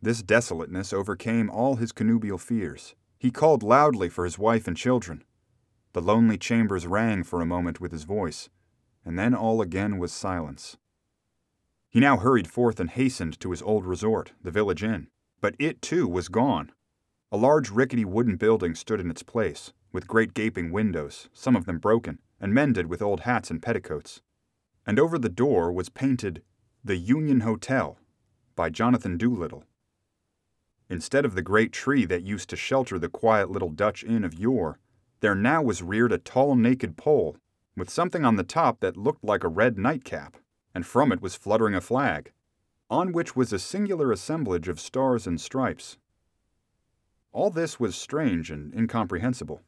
This 0.00 0.22
desolateness 0.22 0.92
overcame 0.92 1.50
all 1.50 1.74
his 1.74 1.90
connubial 1.90 2.38
fears. 2.38 2.94
He 3.18 3.30
called 3.30 3.62
loudly 3.62 4.08
for 4.08 4.24
his 4.24 4.38
wife 4.38 4.68
and 4.68 4.76
children. 4.76 5.24
The 5.92 6.00
lonely 6.00 6.38
chambers 6.38 6.86
rang 6.86 7.24
for 7.24 7.40
a 7.40 7.46
moment 7.46 7.80
with 7.80 7.92
his 7.92 8.04
voice, 8.04 8.48
and 9.04 9.18
then 9.18 9.34
all 9.34 9.60
again 9.60 9.98
was 9.98 10.12
silence. 10.12 10.76
He 11.88 12.00
now 12.00 12.18
hurried 12.18 12.48
forth 12.48 12.78
and 12.78 12.90
hastened 12.90 13.40
to 13.40 13.50
his 13.50 13.62
old 13.62 13.84
resort, 13.84 14.32
the 14.42 14.50
village 14.50 14.82
inn, 14.82 15.08
but 15.40 15.56
it 15.58 15.82
too 15.82 16.06
was 16.06 16.28
gone. 16.28 16.72
A 17.32 17.36
large 17.36 17.70
rickety 17.70 18.04
wooden 18.04 18.36
building 18.36 18.74
stood 18.74 19.00
in 19.00 19.10
its 19.10 19.22
place, 19.22 19.72
with 19.92 20.06
great 20.06 20.34
gaping 20.34 20.70
windows, 20.70 21.28
some 21.32 21.56
of 21.56 21.64
them 21.66 21.78
broken, 21.78 22.20
and 22.40 22.54
mended 22.54 22.86
with 22.86 23.02
old 23.02 23.20
hats 23.20 23.50
and 23.50 23.62
petticoats 23.62 24.20
and 24.88 24.98
over 24.98 25.18
the 25.18 25.28
door 25.28 25.70
was 25.70 25.90
painted 25.90 26.42
The 26.82 26.96
Union 26.96 27.40
Hotel 27.40 27.98
by 28.56 28.70
Jonathan 28.70 29.18
Doolittle. 29.18 29.64
Instead 30.90 31.24
of 31.24 31.34
the 31.34 31.42
great 31.42 31.72
tree 31.72 32.04
that 32.04 32.22
used 32.22 32.48
to 32.48 32.56
shelter 32.56 32.98
the 32.98 33.08
quiet 33.08 33.50
little 33.50 33.70
Dutch 33.70 34.02
inn 34.02 34.24
of 34.24 34.34
yore, 34.34 34.78
there 35.20 35.34
now 35.34 35.62
was 35.62 35.82
reared 35.82 36.12
a 36.12 36.18
tall 36.18 36.54
naked 36.54 36.96
pole, 36.96 37.36
with 37.76 37.90
something 37.90 38.24
on 38.24 38.36
the 38.36 38.42
top 38.42 38.80
that 38.80 38.96
looked 38.96 39.22
like 39.22 39.44
a 39.44 39.48
red 39.48 39.78
nightcap, 39.78 40.36
and 40.74 40.86
from 40.86 41.12
it 41.12 41.20
was 41.20 41.34
fluttering 41.34 41.74
a 41.74 41.80
flag, 41.80 42.32
on 42.90 43.12
which 43.12 43.36
was 43.36 43.52
a 43.52 43.58
singular 43.58 44.10
assemblage 44.10 44.68
of 44.68 44.80
stars 44.80 45.26
and 45.26 45.40
stripes. 45.40 45.98
All 47.32 47.50
this 47.50 47.78
was 47.78 47.94
strange 47.94 48.50
and 48.50 48.74
incomprehensible. 48.74 49.62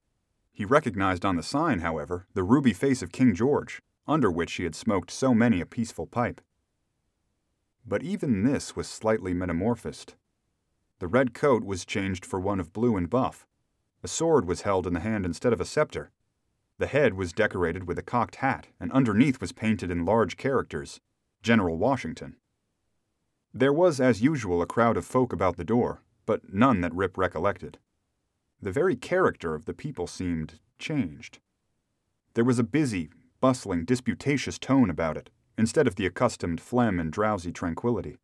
He 0.52 0.64
recognized 0.64 1.24
on 1.24 1.36
the 1.36 1.42
sign, 1.42 1.80
however, 1.80 2.26
the 2.34 2.42
ruby 2.42 2.72
face 2.72 3.02
of 3.02 3.12
King 3.12 3.34
George, 3.34 3.82
under 4.06 4.30
which 4.30 4.54
he 4.54 4.64
had 4.64 4.74
smoked 4.74 5.10
so 5.10 5.34
many 5.34 5.60
a 5.60 5.66
peaceful 5.66 6.06
pipe. 6.06 6.40
But 7.86 8.02
even 8.02 8.44
this 8.44 8.74
was 8.74 8.88
slightly 8.88 9.34
metamorphosed. 9.34 10.14
The 11.00 11.08
red 11.08 11.34
coat 11.34 11.64
was 11.64 11.86
changed 11.86 12.26
for 12.26 12.38
one 12.38 12.60
of 12.60 12.72
blue 12.74 12.96
and 12.96 13.08
buff. 13.08 13.46
A 14.02 14.08
sword 14.08 14.46
was 14.46 14.62
held 14.62 14.86
in 14.86 14.92
the 14.92 15.00
hand 15.00 15.26
instead 15.26 15.52
of 15.52 15.60
a 15.60 15.64
scepter. 15.64 16.10
The 16.78 16.86
head 16.86 17.14
was 17.14 17.32
decorated 17.32 17.88
with 17.88 17.98
a 17.98 18.02
cocked 18.02 18.36
hat, 18.36 18.68
and 18.78 18.92
underneath 18.92 19.40
was 19.40 19.52
painted 19.52 19.90
in 19.90 20.04
large 20.04 20.36
characters 20.36 21.00
General 21.42 21.78
Washington. 21.78 22.36
There 23.52 23.72
was, 23.72 23.98
as 23.98 24.22
usual, 24.22 24.60
a 24.60 24.66
crowd 24.66 24.98
of 24.98 25.06
folk 25.06 25.32
about 25.32 25.56
the 25.56 25.64
door, 25.64 26.02
but 26.26 26.52
none 26.52 26.82
that 26.82 26.94
Rip 26.94 27.16
recollected. 27.16 27.78
The 28.60 28.70
very 28.70 28.94
character 28.94 29.54
of 29.54 29.64
the 29.64 29.74
people 29.74 30.06
seemed 30.06 30.60
changed. 30.78 31.38
There 32.34 32.44
was 32.44 32.58
a 32.58 32.64
busy, 32.64 33.08
bustling, 33.40 33.86
disputatious 33.86 34.58
tone 34.58 34.90
about 34.90 35.16
it, 35.16 35.30
instead 35.56 35.86
of 35.86 35.96
the 35.96 36.04
accustomed 36.04 36.60
phlegm 36.60 37.00
and 37.00 37.10
drowsy 37.10 37.52
tranquillity. 37.52 38.18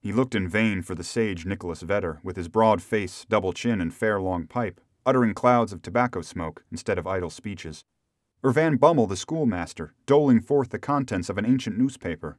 He 0.00 0.12
looked 0.12 0.34
in 0.34 0.48
vain 0.48 0.80
for 0.80 0.94
the 0.94 1.04
sage 1.04 1.44
Nicholas 1.44 1.82
Vedder, 1.82 2.20
with 2.22 2.36
his 2.36 2.48
broad 2.48 2.80
face, 2.80 3.26
double 3.28 3.52
chin, 3.52 3.80
and 3.82 3.92
fair 3.92 4.18
long 4.18 4.46
pipe, 4.46 4.80
uttering 5.04 5.34
clouds 5.34 5.72
of 5.72 5.82
tobacco 5.82 6.22
smoke 6.22 6.64
instead 6.70 6.98
of 6.98 7.06
idle 7.06 7.28
speeches, 7.28 7.84
or 8.42 8.50
Van 8.50 8.76
Bummel 8.76 9.06
the 9.06 9.16
schoolmaster, 9.16 9.92
doling 10.06 10.40
forth 10.40 10.70
the 10.70 10.78
contents 10.78 11.28
of 11.28 11.36
an 11.36 11.44
ancient 11.44 11.76
newspaper. 11.76 12.38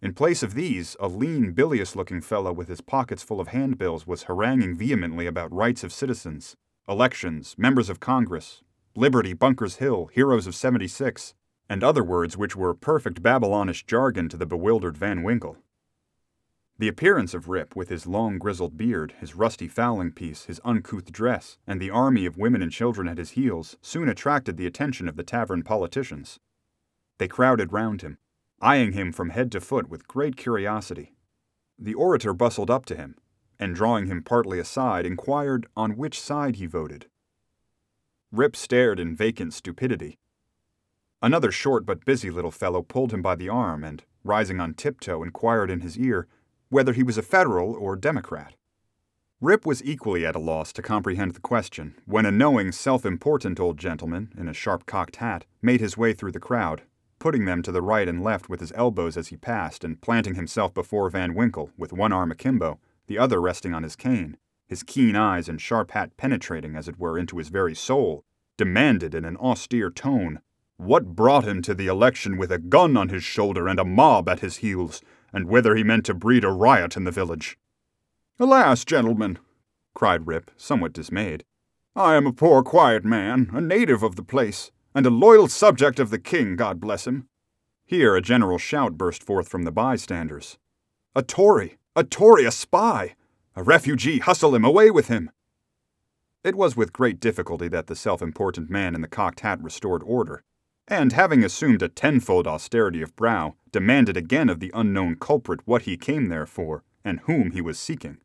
In 0.00 0.14
place 0.14 0.42
of 0.42 0.54
these, 0.54 0.96
a 0.98 1.08
lean, 1.08 1.52
bilious 1.52 1.94
looking 1.94 2.22
fellow 2.22 2.52
with 2.52 2.68
his 2.68 2.80
pockets 2.80 3.22
full 3.22 3.40
of 3.40 3.48
handbills 3.48 4.06
was 4.06 4.24
haranguing 4.24 4.74
vehemently 4.74 5.26
about 5.26 5.52
rights 5.52 5.84
of 5.84 5.92
citizens, 5.92 6.56
elections, 6.88 7.54
members 7.58 7.90
of 7.90 8.00
Congress, 8.00 8.62
Liberty, 8.96 9.34
Bunkers 9.34 9.76
Hill, 9.76 10.06
Heroes 10.12 10.46
of 10.46 10.54
76, 10.54 11.34
and 11.68 11.82
other 11.82 12.04
words 12.04 12.36
which 12.36 12.56
were 12.56 12.74
perfect 12.74 13.22
Babylonish 13.22 13.84
jargon 13.84 14.28
to 14.30 14.36
the 14.36 14.46
bewildered 14.46 14.96
Van 14.96 15.22
Winkle. 15.22 15.58
The 16.76 16.88
appearance 16.88 17.34
of 17.34 17.48
Rip, 17.48 17.76
with 17.76 17.88
his 17.88 18.04
long 18.04 18.38
grizzled 18.38 18.76
beard, 18.76 19.14
his 19.20 19.36
rusty 19.36 19.68
fowling 19.68 20.10
piece, 20.10 20.46
his 20.46 20.60
uncouth 20.64 21.12
dress, 21.12 21.56
and 21.68 21.80
the 21.80 21.90
army 21.90 22.26
of 22.26 22.36
women 22.36 22.62
and 22.62 22.72
children 22.72 23.06
at 23.06 23.18
his 23.18 23.30
heels, 23.30 23.76
soon 23.80 24.08
attracted 24.08 24.56
the 24.56 24.66
attention 24.66 25.08
of 25.08 25.14
the 25.14 25.22
tavern 25.22 25.62
politicians. 25.62 26.40
They 27.18 27.28
crowded 27.28 27.72
round 27.72 28.02
him, 28.02 28.18
eyeing 28.60 28.90
him 28.90 29.12
from 29.12 29.30
head 29.30 29.52
to 29.52 29.60
foot 29.60 29.88
with 29.88 30.08
great 30.08 30.36
curiosity. 30.36 31.14
The 31.78 31.94
orator 31.94 32.34
bustled 32.34 32.70
up 32.70 32.86
to 32.86 32.96
him, 32.96 33.14
and 33.56 33.76
drawing 33.76 34.06
him 34.06 34.24
partly 34.24 34.58
aside, 34.58 35.06
inquired 35.06 35.68
on 35.76 35.96
which 35.96 36.20
side 36.20 36.56
he 36.56 36.66
voted. 36.66 37.06
Rip 38.32 38.56
stared 38.56 38.98
in 38.98 39.14
vacant 39.14 39.54
stupidity. 39.54 40.18
Another 41.22 41.52
short 41.52 41.86
but 41.86 42.04
busy 42.04 42.32
little 42.32 42.50
fellow 42.50 42.82
pulled 42.82 43.12
him 43.12 43.22
by 43.22 43.36
the 43.36 43.48
arm 43.48 43.84
and, 43.84 44.02
rising 44.24 44.58
on 44.58 44.74
tiptoe, 44.74 45.22
inquired 45.22 45.70
in 45.70 45.80
his 45.80 45.96
ear 45.96 46.26
whether 46.74 46.92
he 46.92 47.04
was 47.04 47.16
a 47.16 47.22
Federal 47.22 47.72
or 47.74 47.94
Democrat. 47.94 48.56
Rip 49.40 49.64
was 49.64 49.80
equally 49.84 50.26
at 50.26 50.34
a 50.34 50.40
loss 50.40 50.72
to 50.72 50.82
comprehend 50.82 51.32
the 51.32 51.40
question 51.40 51.94
when 52.04 52.26
a 52.26 52.32
knowing, 52.32 52.72
self 52.72 53.06
important 53.06 53.60
old 53.60 53.78
gentleman 53.78 54.32
in 54.36 54.48
a 54.48 54.52
sharp 54.52 54.84
cocked 54.84 55.16
hat 55.16 55.44
made 55.62 55.80
his 55.80 55.96
way 55.96 56.12
through 56.12 56.32
the 56.32 56.40
crowd, 56.40 56.82
putting 57.20 57.44
them 57.44 57.62
to 57.62 57.70
the 57.70 57.80
right 57.80 58.08
and 58.08 58.24
left 58.24 58.48
with 58.48 58.58
his 58.58 58.72
elbows 58.74 59.16
as 59.16 59.28
he 59.28 59.36
passed 59.36 59.84
and 59.84 60.00
planting 60.00 60.34
himself 60.34 60.74
before 60.74 61.08
Van 61.10 61.32
Winkle 61.32 61.70
with 61.78 61.92
one 61.92 62.12
arm 62.12 62.32
akimbo, 62.32 62.80
the 63.06 63.18
other 63.18 63.40
resting 63.40 63.72
on 63.72 63.84
his 63.84 63.94
cane, 63.94 64.36
his 64.66 64.82
keen 64.82 65.14
eyes 65.14 65.48
and 65.48 65.60
sharp 65.60 65.92
hat 65.92 66.16
penetrating, 66.16 66.74
as 66.74 66.88
it 66.88 66.98
were, 66.98 67.16
into 67.16 67.38
his 67.38 67.50
very 67.50 67.76
soul, 67.76 68.24
demanded 68.56 69.14
in 69.14 69.24
an 69.24 69.36
austere 69.36 69.90
tone 69.90 70.40
what 70.76 71.14
brought 71.14 71.44
him 71.44 71.62
to 71.62 71.72
the 71.72 71.86
election 71.86 72.36
with 72.36 72.50
a 72.50 72.58
gun 72.58 72.96
on 72.96 73.08
his 73.10 73.22
shoulder 73.22 73.68
and 73.68 73.78
a 73.78 73.84
mob 73.84 74.28
at 74.28 74.40
his 74.40 74.56
heels, 74.56 75.00
and 75.34 75.48
whether 75.48 75.74
he 75.74 75.82
meant 75.82 76.06
to 76.06 76.14
breed 76.14 76.44
a 76.44 76.50
riot 76.50 76.96
in 76.96 77.04
the 77.04 77.10
village. 77.10 77.58
Alas, 78.38 78.84
gentlemen, 78.84 79.38
cried 79.92 80.26
Rip, 80.26 80.50
somewhat 80.56 80.92
dismayed, 80.92 81.44
I 81.96 82.14
am 82.14 82.26
a 82.26 82.32
poor 82.32 82.62
quiet 82.62 83.04
man, 83.04 83.50
a 83.52 83.60
native 83.60 84.02
of 84.02 84.16
the 84.16 84.22
place, 84.22 84.70
and 84.94 85.04
a 85.04 85.10
loyal 85.10 85.48
subject 85.48 85.98
of 85.98 86.10
the 86.10 86.18
king, 86.18 86.56
God 86.56 86.80
bless 86.80 87.06
him. 87.06 87.28
Here 87.84 88.16
a 88.16 88.22
general 88.22 88.58
shout 88.58 88.96
burst 88.96 89.22
forth 89.22 89.48
from 89.48 89.64
the 89.64 89.72
bystanders. 89.72 90.56
A 91.14 91.22
Tory! 91.22 91.78
A 91.94 92.02
Tory! 92.02 92.44
A 92.44 92.50
spy! 92.50 93.14
A 93.54 93.62
refugee! 93.62 94.20
Hustle 94.20 94.54
him! 94.54 94.64
Away 94.64 94.90
with 94.90 95.08
him! 95.08 95.30
It 96.42 96.54
was 96.54 96.76
with 96.76 96.92
great 96.92 97.20
difficulty 97.20 97.68
that 97.68 97.86
the 97.86 97.96
self 97.96 98.22
important 98.22 98.70
man 98.70 98.94
in 98.94 99.00
the 99.00 99.08
cocked 99.08 99.40
hat 99.40 99.62
restored 99.62 100.02
order, 100.04 100.42
and 100.88 101.12
having 101.12 101.44
assumed 101.44 101.82
a 101.82 101.88
tenfold 101.88 102.46
austerity 102.46 103.02
of 103.02 103.16
brow, 103.16 103.54
demanded 103.74 104.16
again 104.16 104.48
of 104.48 104.60
the 104.60 104.70
unknown 104.72 105.16
culprit 105.16 105.58
what 105.64 105.82
he 105.82 105.96
came 105.96 106.28
there 106.28 106.46
for, 106.46 106.84
and 107.04 107.18
whom 107.24 107.50
he 107.50 107.60
was 107.60 107.76
seeking. 107.76 108.18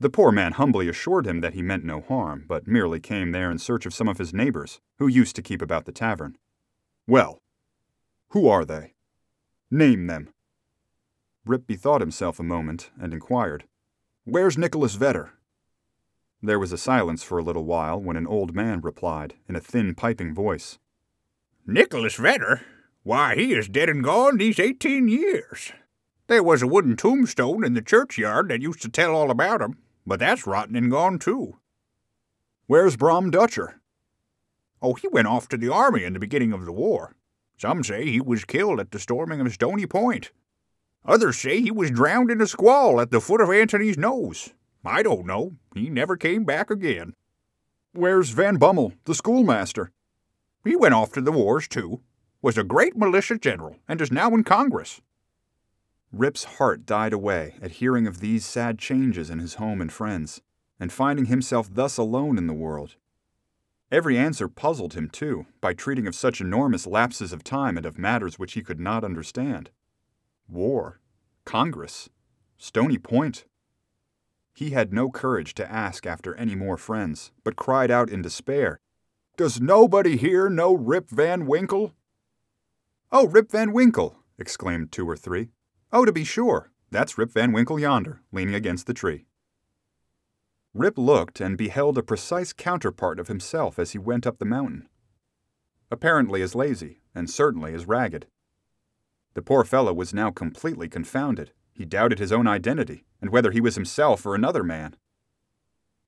The 0.00 0.10
poor 0.10 0.30
man 0.30 0.52
humbly 0.52 0.86
assured 0.86 1.26
him 1.26 1.40
that 1.40 1.54
he 1.54 1.62
meant 1.62 1.82
no 1.82 2.02
harm, 2.02 2.44
but 2.46 2.68
merely 2.68 3.00
came 3.00 3.32
there 3.32 3.50
in 3.50 3.56
search 3.56 3.86
of 3.86 3.94
some 3.94 4.08
of 4.08 4.18
his 4.18 4.34
neighbors, 4.34 4.82
who 4.98 5.06
used 5.06 5.34
to 5.36 5.42
keep 5.42 5.62
about 5.62 5.86
the 5.86 5.92
tavern. 5.92 6.36
Well, 7.06 7.38
who 8.32 8.48
are 8.48 8.66
they? 8.66 8.92
Name 9.70 10.08
them. 10.08 10.28
Rip 11.46 11.66
bethought 11.66 12.02
himself 12.02 12.38
a 12.38 12.42
moment 12.42 12.90
and 13.00 13.14
inquired, 13.14 13.64
Where's 14.24 14.58
Nicholas 14.58 14.94
Vedder? 14.94 15.32
There 16.42 16.58
was 16.58 16.72
a 16.72 16.76
silence 16.76 17.22
for 17.22 17.38
a 17.38 17.42
little 17.42 17.64
while 17.64 17.98
when 17.98 18.18
an 18.18 18.26
old 18.26 18.54
man 18.54 18.82
replied, 18.82 19.36
in 19.48 19.56
a 19.56 19.60
thin, 19.60 19.94
piping 19.94 20.34
voice, 20.34 20.78
Nicholas 21.66 22.16
Vedder? 22.16 22.60
Why, 23.02 23.34
he 23.34 23.52
is 23.52 23.68
dead 23.68 23.88
and 23.88 24.04
gone 24.04 24.38
these 24.38 24.60
eighteen 24.60 25.08
years. 25.08 25.72
There 26.28 26.42
was 26.42 26.62
a 26.62 26.68
wooden 26.68 26.96
tombstone 26.96 27.64
in 27.64 27.74
the 27.74 27.82
churchyard 27.82 28.48
that 28.48 28.62
used 28.62 28.80
to 28.82 28.88
tell 28.88 29.14
all 29.14 29.30
about 29.30 29.60
him, 29.60 29.76
but 30.06 30.20
that's 30.20 30.46
rotten 30.46 30.76
and 30.76 30.90
gone 30.90 31.18
too. 31.18 31.56
Where's 32.66 32.96
Brom 32.96 33.30
Dutcher? 33.30 33.80
Oh, 34.80 34.94
he 34.94 35.08
went 35.08 35.26
off 35.26 35.48
to 35.48 35.56
the 35.56 35.72
army 35.72 36.04
in 36.04 36.12
the 36.12 36.20
beginning 36.20 36.52
of 36.52 36.64
the 36.64 36.72
war. 36.72 37.14
Some 37.56 37.84
say 37.84 38.06
he 38.06 38.20
was 38.20 38.44
killed 38.44 38.80
at 38.80 38.92
the 38.92 38.98
storming 38.98 39.40
of 39.40 39.52
Stony 39.52 39.86
Point. 39.86 40.30
Others 41.04 41.38
say 41.38 41.60
he 41.60 41.70
was 41.70 41.90
drowned 41.90 42.30
in 42.30 42.40
a 42.40 42.46
squall 42.46 43.00
at 43.00 43.10
the 43.10 43.20
foot 43.20 43.40
of 43.40 43.50
Antony's 43.50 43.98
nose. 43.98 44.50
I 44.84 45.02
don't 45.02 45.26
know. 45.26 45.56
He 45.74 45.90
never 45.90 46.16
came 46.16 46.44
back 46.44 46.70
again. 46.70 47.14
Where's 47.92 48.30
Van 48.30 48.56
Bummel, 48.56 48.94
the 49.04 49.14
schoolmaster? 49.14 49.92
He 50.64 50.76
went 50.76 50.94
off 50.94 51.12
to 51.12 51.20
the 51.20 51.32
wars, 51.32 51.68
too. 51.68 52.00
Was 52.42 52.58
a 52.58 52.64
great 52.64 52.96
militia 52.96 53.38
general, 53.38 53.76
and 53.86 54.00
is 54.00 54.10
now 54.10 54.34
in 54.34 54.42
Congress. 54.42 55.00
Rip's 56.10 56.42
heart 56.42 56.84
died 56.84 57.12
away 57.12 57.54
at 57.62 57.72
hearing 57.72 58.08
of 58.08 58.18
these 58.18 58.44
sad 58.44 58.80
changes 58.80 59.30
in 59.30 59.38
his 59.38 59.54
home 59.54 59.80
and 59.80 59.92
friends, 59.92 60.42
and 60.80 60.92
finding 60.92 61.26
himself 61.26 61.72
thus 61.72 61.96
alone 61.96 62.36
in 62.36 62.48
the 62.48 62.52
world. 62.52 62.96
Every 63.92 64.18
answer 64.18 64.48
puzzled 64.48 64.94
him, 64.94 65.08
too, 65.08 65.46
by 65.60 65.72
treating 65.72 66.08
of 66.08 66.16
such 66.16 66.40
enormous 66.40 66.84
lapses 66.84 67.32
of 67.32 67.44
time 67.44 67.76
and 67.76 67.86
of 67.86 67.96
matters 67.96 68.40
which 68.40 68.54
he 68.54 68.62
could 68.62 68.80
not 68.80 69.04
understand. 69.04 69.70
War, 70.48 70.98
Congress, 71.44 72.08
Stony 72.58 72.98
Point. 72.98 73.44
He 74.52 74.70
had 74.70 74.92
no 74.92 75.10
courage 75.10 75.54
to 75.54 75.70
ask 75.70 76.06
after 76.06 76.34
any 76.34 76.56
more 76.56 76.76
friends, 76.76 77.30
but 77.44 77.54
cried 77.54 77.92
out 77.92 78.10
in 78.10 78.20
despair, 78.20 78.80
Does 79.36 79.60
nobody 79.60 80.16
here 80.16 80.50
know 80.50 80.74
Rip 80.74 81.08
Van 81.08 81.46
Winkle? 81.46 81.94
Oh, 83.14 83.26
Rip 83.26 83.50
Van 83.50 83.72
Winkle! 83.72 84.16
exclaimed 84.38 84.90
two 84.90 85.06
or 85.06 85.18
three. 85.18 85.50
Oh, 85.92 86.06
to 86.06 86.12
be 86.12 86.24
sure, 86.24 86.70
that's 86.90 87.18
Rip 87.18 87.30
Van 87.30 87.52
Winkle 87.52 87.78
yonder, 87.78 88.22
leaning 88.32 88.54
against 88.54 88.86
the 88.86 88.94
tree. 88.94 89.26
Rip 90.72 90.96
looked 90.96 91.38
and 91.38 91.58
beheld 91.58 91.98
a 91.98 92.02
precise 92.02 92.54
counterpart 92.54 93.20
of 93.20 93.28
himself 93.28 93.78
as 93.78 93.90
he 93.90 93.98
went 93.98 94.26
up 94.26 94.38
the 94.38 94.46
mountain. 94.46 94.88
Apparently 95.90 96.40
as 96.40 96.54
lazy, 96.54 97.02
and 97.14 97.28
certainly 97.28 97.74
as 97.74 97.84
ragged. 97.84 98.28
The 99.34 99.42
poor 99.42 99.62
fellow 99.62 99.92
was 99.92 100.14
now 100.14 100.30
completely 100.30 100.88
confounded. 100.88 101.52
He 101.74 101.84
doubted 101.84 102.18
his 102.18 102.32
own 102.32 102.46
identity, 102.46 103.04
and 103.20 103.28
whether 103.28 103.50
he 103.50 103.60
was 103.60 103.74
himself 103.74 104.24
or 104.24 104.34
another 104.34 104.64
man. 104.64 104.96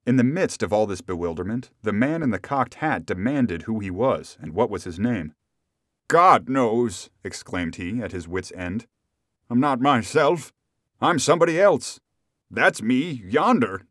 In 0.06 0.16
the 0.16 0.24
midst 0.24 0.62
of 0.62 0.72
all 0.72 0.86
this 0.86 1.02
bewilderment, 1.02 1.68
the 1.82 1.92
man 1.92 2.22
in 2.22 2.30
the 2.30 2.38
cocked 2.38 2.76
hat 2.76 3.04
demanded 3.04 3.62
who 3.62 3.80
he 3.80 3.90
was 3.90 4.38
and 4.40 4.54
what 4.54 4.70
was 4.70 4.84
his 4.84 4.98
name. 4.98 5.34
God 6.08 6.48
knows, 6.48 7.10
exclaimed 7.22 7.76
he, 7.76 8.00
at 8.02 8.12
his 8.12 8.28
wit's 8.28 8.52
end. 8.52 8.86
I'm 9.48 9.60
not 9.60 9.80
myself. 9.80 10.52
I'm 11.00 11.18
somebody 11.18 11.60
else. 11.60 12.00
That's 12.50 12.82
me, 12.82 13.22
yonder. 13.26 13.82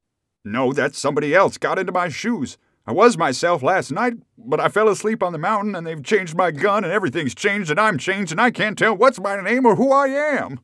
No, 0.45 0.73
that's 0.73 0.99
somebody 0.99 1.33
else 1.33 1.57
got 1.57 1.79
into 1.79 1.91
my 1.91 2.09
shoes. 2.09 2.57
I 2.85 2.91
was 2.91 3.17
myself 3.17 3.63
last 3.63 3.91
night, 3.91 4.15
but 4.37 4.59
I 4.59 4.67
fell 4.67 4.89
asleep 4.89 5.23
on 5.23 5.31
the 5.31 5.37
mountain 5.37 5.73
and 5.73 5.87
they've 5.87 6.03
changed 6.03 6.35
my 6.35 6.51
gun 6.51 6.83
and 6.83 6.91
everything's 6.91 7.33
changed 7.33 7.71
and 7.71 7.79
I'm 7.79 7.97
changed 7.97 8.31
and 8.31 8.41
I 8.41 8.51
can't 8.51 8.77
tell 8.77 8.95
what's 8.95 9.19
my 9.19 9.39
name 9.41 9.65
or 9.65 9.75
who 9.75 9.91
I 9.91 10.07
am. 10.07 10.59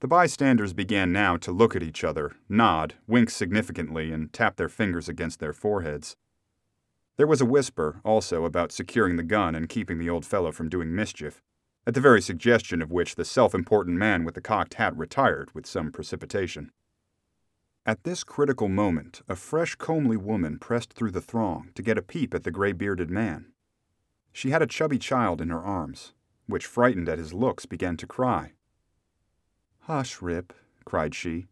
The 0.00 0.08
bystanders 0.08 0.72
began 0.72 1.12
now 1.12 1.36
to 1.38 1.52
look 1.52 1.76
at 1.76 1.82
each 1.82 2.02
other, 2.02 2.36
nod, 2.48 2.94
wink 3.06 3.30
significantly, 3.30 4.12
and 4.12 4.32
tap 4.32 4.56
their 4.56 4.68
fingers 4.68 5.08
against 5.08 5.38
their 5.40 5.52
foreheads. 5.52 6.16
There 7.18 7.26
was 7.26 7.40
a 7.40 7.46
whisper, 7.46 8.00
also, 8.04 8.44
about 8.44 8.70
securing 8.70 9.16
the 9.16 9.24
gun 9.24 9.56
and 9.56 9.68
keeping 9.68 9.98
the 9.98 10.08
old 10.08 10.24
fellow 10.24 10.52
from 10.52 10.68
doing 10.68 10.94
mischief, 10.94 11.42
at 11.84 11.94
the 11.94 12.00
very 12.00 12.22
suggestion 12.22 12.80
of 12.80 12.92
which 12.92 13.16
the 13.16 13.24
self 13.24 13.56
important 13.56 13.98
man 13.98 14.22
with 14.22 14.36
the 14.36 14.40
cocked 14.40 14.74
hat 14.74 14.96
retired 14.96 15.52
with 15.52 15.66
some 15.66 15.90
precipitation. 15.90 16.70
At 17.84 18.04
this 18.04 18.22
critical 18.22 18.68
moment, 18.68 19.22
a 19.28 19.34
fresh, 19.34 19.74
comely 19.74 20.16
woman 20.16 20.60
pressed 20.60 20.92
through 20.92 21.10
the 21.10 21.20
throng 21.20 21.70
to 21.74 21.82
get 21.82 21.98
a 21.98 22.02
peep 22.02 22.34
at 22.34 22.44
the 22.44 22.52
gray 22.52 22.72
bearded 22.72 23.10
man. 23.10 23.46
She 24.32 24.50
had 24.50 24.62
a 24.62 24.66
chubby 24.66 24.98
child 24.98 25.40
in 25.40 25.48
her 25.48 25.64
arms, 25.64 26.12
which, 26.46 26.66
frightened 26.66 27.08
at 27.08 27.18
his 27.18 27.32
looks, 27.32 27.66
began 27.66 27.96
to 27.96 28.06
cry. 28.06 28.52
Hush, 29.80 30.22
Rip, 30.22 30.52
cried 30.84 31.16
she. 31.16 31.46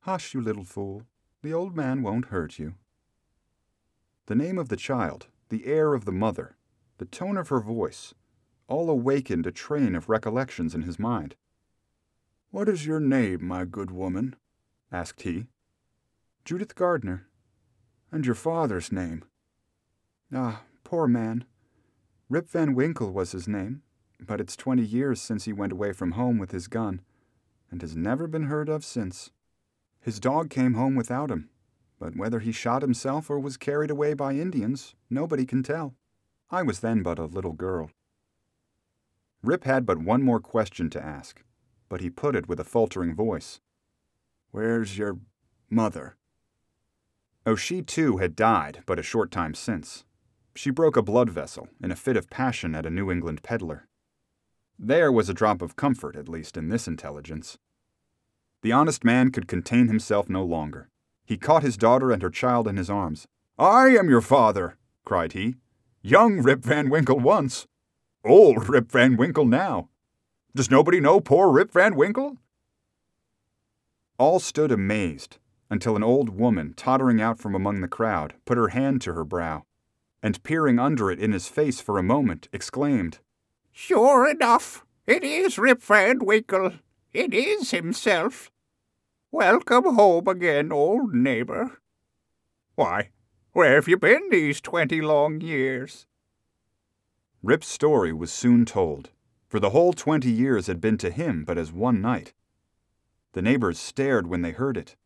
Hush, 0.00 0.32
you 0.32 0.40
little 0.40 0.64
fool. 0.64 1.02
The 1.42 1.52
old 1.52 1.74
man 1.74 2.02
won't 2.02 2.26
hurt 2.26 2.60
you. 2.60 2.74
The 4.28 4.34
name 4.34 4.58
of 4.58 4.68
the 4.68 4.76
child, 4.76 5.28
the 5.48 5.64
air 5.64 5.94
of 5.94 6.04
the 6.04 6.12
mother, 6.12 6.58
the 6.98 7.06
tone 7.06 7.38
of 7.38 7.48
her 7.48 7.60
voice, 7.60 8.12
all 8.68 8.90
awakened 8.90 9.46
a 9.46 9.50
train 9.50 9.94
of 9.94 10.10
recollections 10.10 10.74
in 10.74 10.82
his 10.82 10.98
mind. 10.98 11.34
What 12.50 12.68
is 12.68 12.84
your 12.84 13.00
name, 13.00 13.42
my 13.42 13.64
good 13.64 13.90
woman? 13.90 14.36
asked 14.92 15.22
he. 15.22 15.46
Judith 16.44 16.74
Gardenier. 16.74 17.26
And 18.12 18.26
your 18.26 18.34
father's 18.34 18.92
name? 18.92 19.24
Ah, 20.30 20.64
poor 20.84 21.06
man. 21.06 21.46
Rip 22.28 22.50
Van 22.50 22.74
Winkle 22.74 23.14
was 23.14 23.32
his 23.32 23.48
name, 23.48 23.80
but 24.20 24.42
it's 24.42 24.56
twenty 24.56 24.84
years 24.84 25.22
since 25.22 25.46
he 25.46 25.54
went 25.54 25.72
away 25.72 25.94
from 25.94 26.12
home 26.12 26.36
with 26.36 26.50
his 26.50 26.68
gun, 26.68 27.00
and 27.70 27.80
has 27.80 27.96
never 27.96 28.26
been 28.26 28.44
heard 28.44 28.68
of 28.68 28.84
since. 28.84 29.30
His 30.02 30.20
dog 30.20 30.50
came 30.50 30.74
home 30.74 30.96
without 30.96 31.30
him, 31.30 31.48
but 31.98 32.16
whether 32.16 32.40
he 32.40 32.52
shot 32.52 32.82
himself 32.82 33.28
or 33.28 33.38
was 33.38 33.56
carried 33.56 33.90
away 33.90 34.14
by 34.14 34.32
Indians, 34.32 34.94
nobody 35.10 35.44
can 35.44 35.62
tell. 35.62 35.94
I 36.50 36.62
was 36.62 36.80
then 36.80 37.02
but 37.02 37.18
a 37.18 37.24
little 37.24 37.52
girl. 37.52 37.90
Rip 39.42 39.64
had 39.64 39.86
but 39.86 39.98
one 39.98 40.22
more 40.22 40.40
question 40.40 40.90
to 40.90 41.04
ask, 41.04 41.42
but 41.88 42.00
he 42.00 42.10
put 42.10 42.34
it 42.34 42.48
with 42.48 42.58
a 42.60 42.64
faltering 42.64 43.14
voice. 43.14 43.60
Where's 44.50 44.98
your 44.98 45.18
mother? 45.70 46.16
Oh, 47.44 47.54
she 47.54 47.82
too 47.82 48.18
had 48.18 48.36
died 48.36 48.82
but 48.86 48.98
a 48.98 49.02
short 49.02 49.30
time 49.30 49.54
since. 49.54 50.04
She 50.54 50.70
broke 50.70 50.96
a 50.96 51.02
blood 51.02 51.30
vessel 51.30 51.68
in 51.82 51.92
a 51.92 51.96
fit 51.96 52.16
of 52.16 52.30
passion 52.30 52.74
at 52.74 52.86
a 52.86 52.90
New 52.90 53.10
England 53.10 53.42
peddler. 53.42 53.86
There 54.78 55.12
was 55.12 55.28
a 55.28 55.34
drop 55.34 55.62
of 55.62 55.76
comfort, 55.76 56.16
at 56.16 56.28
least, 56.28 56.56
in 56.56 56.68
this 56.68 56.88
intelligence. 56.88 57.58
The 58.62 58.72
honest 58.72 59.04
man 59.04 59.30
could 59.30 59.48
contain 59.48 59.88
himself 59.88 60.28
no 60.28 60.44
longer. 60.44 60.90
He 61.28 61.36
caught 61.36 61.62
his 61.62 61.76
daughter 61.76 62.10
and 62.10 62.22
her 62.22 62.30
child 62.30 62.66
in 62.66 62.78
his 62.78 62.88
arms. 62.88 63.28
I 63.58 63.88
am 63.88 64.08
your 64.08 64.22
father, 64.22 64.78
cried 65.04 65.34
he. 65.34 65.56
Young 66.00 66.42
Rip 66.42 66.60
Van 66.64 66.88
Winkle 66.88 67.20
once. 67.20 67.66
Old 68.24 68.66
Rip 68.70 68.90
Van 68.90 69.14
Winkle 69.14 69.44
now. 69.44 69.90
Does 70.54 70.70
nobody 70.70 71.00
know 71.00 71.20
poor 71.20 71.52
Rip 71.52 71.70
Van 71.70 71.96
Winkle? 71.96 72.38
All 74.16 74.40
stood 74.40 74.72
amazed 74.72 75.36
until 75.68 75.96
an 75.96 76.02
old 76.02 76.30
woman, 76.30 76.72
tottering 76.72 77.20
out 77.20 77.38
from 77.38 77.54
among 77.54 77.82
the 77.82 77.88
crowd, 77.88 78.32
put 78.46 78.56
her 78.56 78.68
hand 78.68 79.02
to 79.02 79.12
her 79.12 79.24
brow, 79.24 79.66
and 80.22 80.42
peering 80.42 80.78
under 80.78 81.10
it 81.10 81.20
in 81.20 81.32
his 81.32 81.46
face 81.46 81.78
for 81.78 81.98
a 81.98 82.02
moment, 82.02 82.48
exclaimed, 82.54 83.18
Sure 83.70 84.26
enough, 84.26 84.86
it 85.06 85.22
is 85.22 85.58
Rip 85.58 85.82
Van 85.82 86.20
Winkle. 86.20 86.72
It 87.12 87.34
is 87.34 87.70
himself. 87.70 88.50
Welcome 89.30 89.94
home 89.94 90.26
again, 90.26 90.72
old 90.72 91.14
neighbor. 91.14 91.82
Why, 92.76 93.10
where 93.52 93.74
have 93.74 93.86
you 93.86 93.98
been 93.98 94.30
these 94.30 94.58
twenty 94.58 95.02
long 95.02 95.42
years? 95.42 96.06
Rip's 97.42 97.68
story 97.68 98.10
was 98.10 98.32
soon 98.32 98.64
told, 98.64 99.10
for 99.46 99.60
the 99.60 99.68
whole 99.68 99.92
twenty 99.92 100.30
years 100.30 100.66
had 100.66 100.80
been 100.80 100.96
to 100.98 101.10
him 101.10 101.44
but 101.44 101.58
as 101.58 101.70
one 101.70 102.00
night. 102.00 102.32
The 103.32 103.42
neighbors 103.42 103.78
stared 103.78 104.28
when 104.28 104.40
they 104.40 104.52
heard 104.52 104.78
it. 104.78 104.96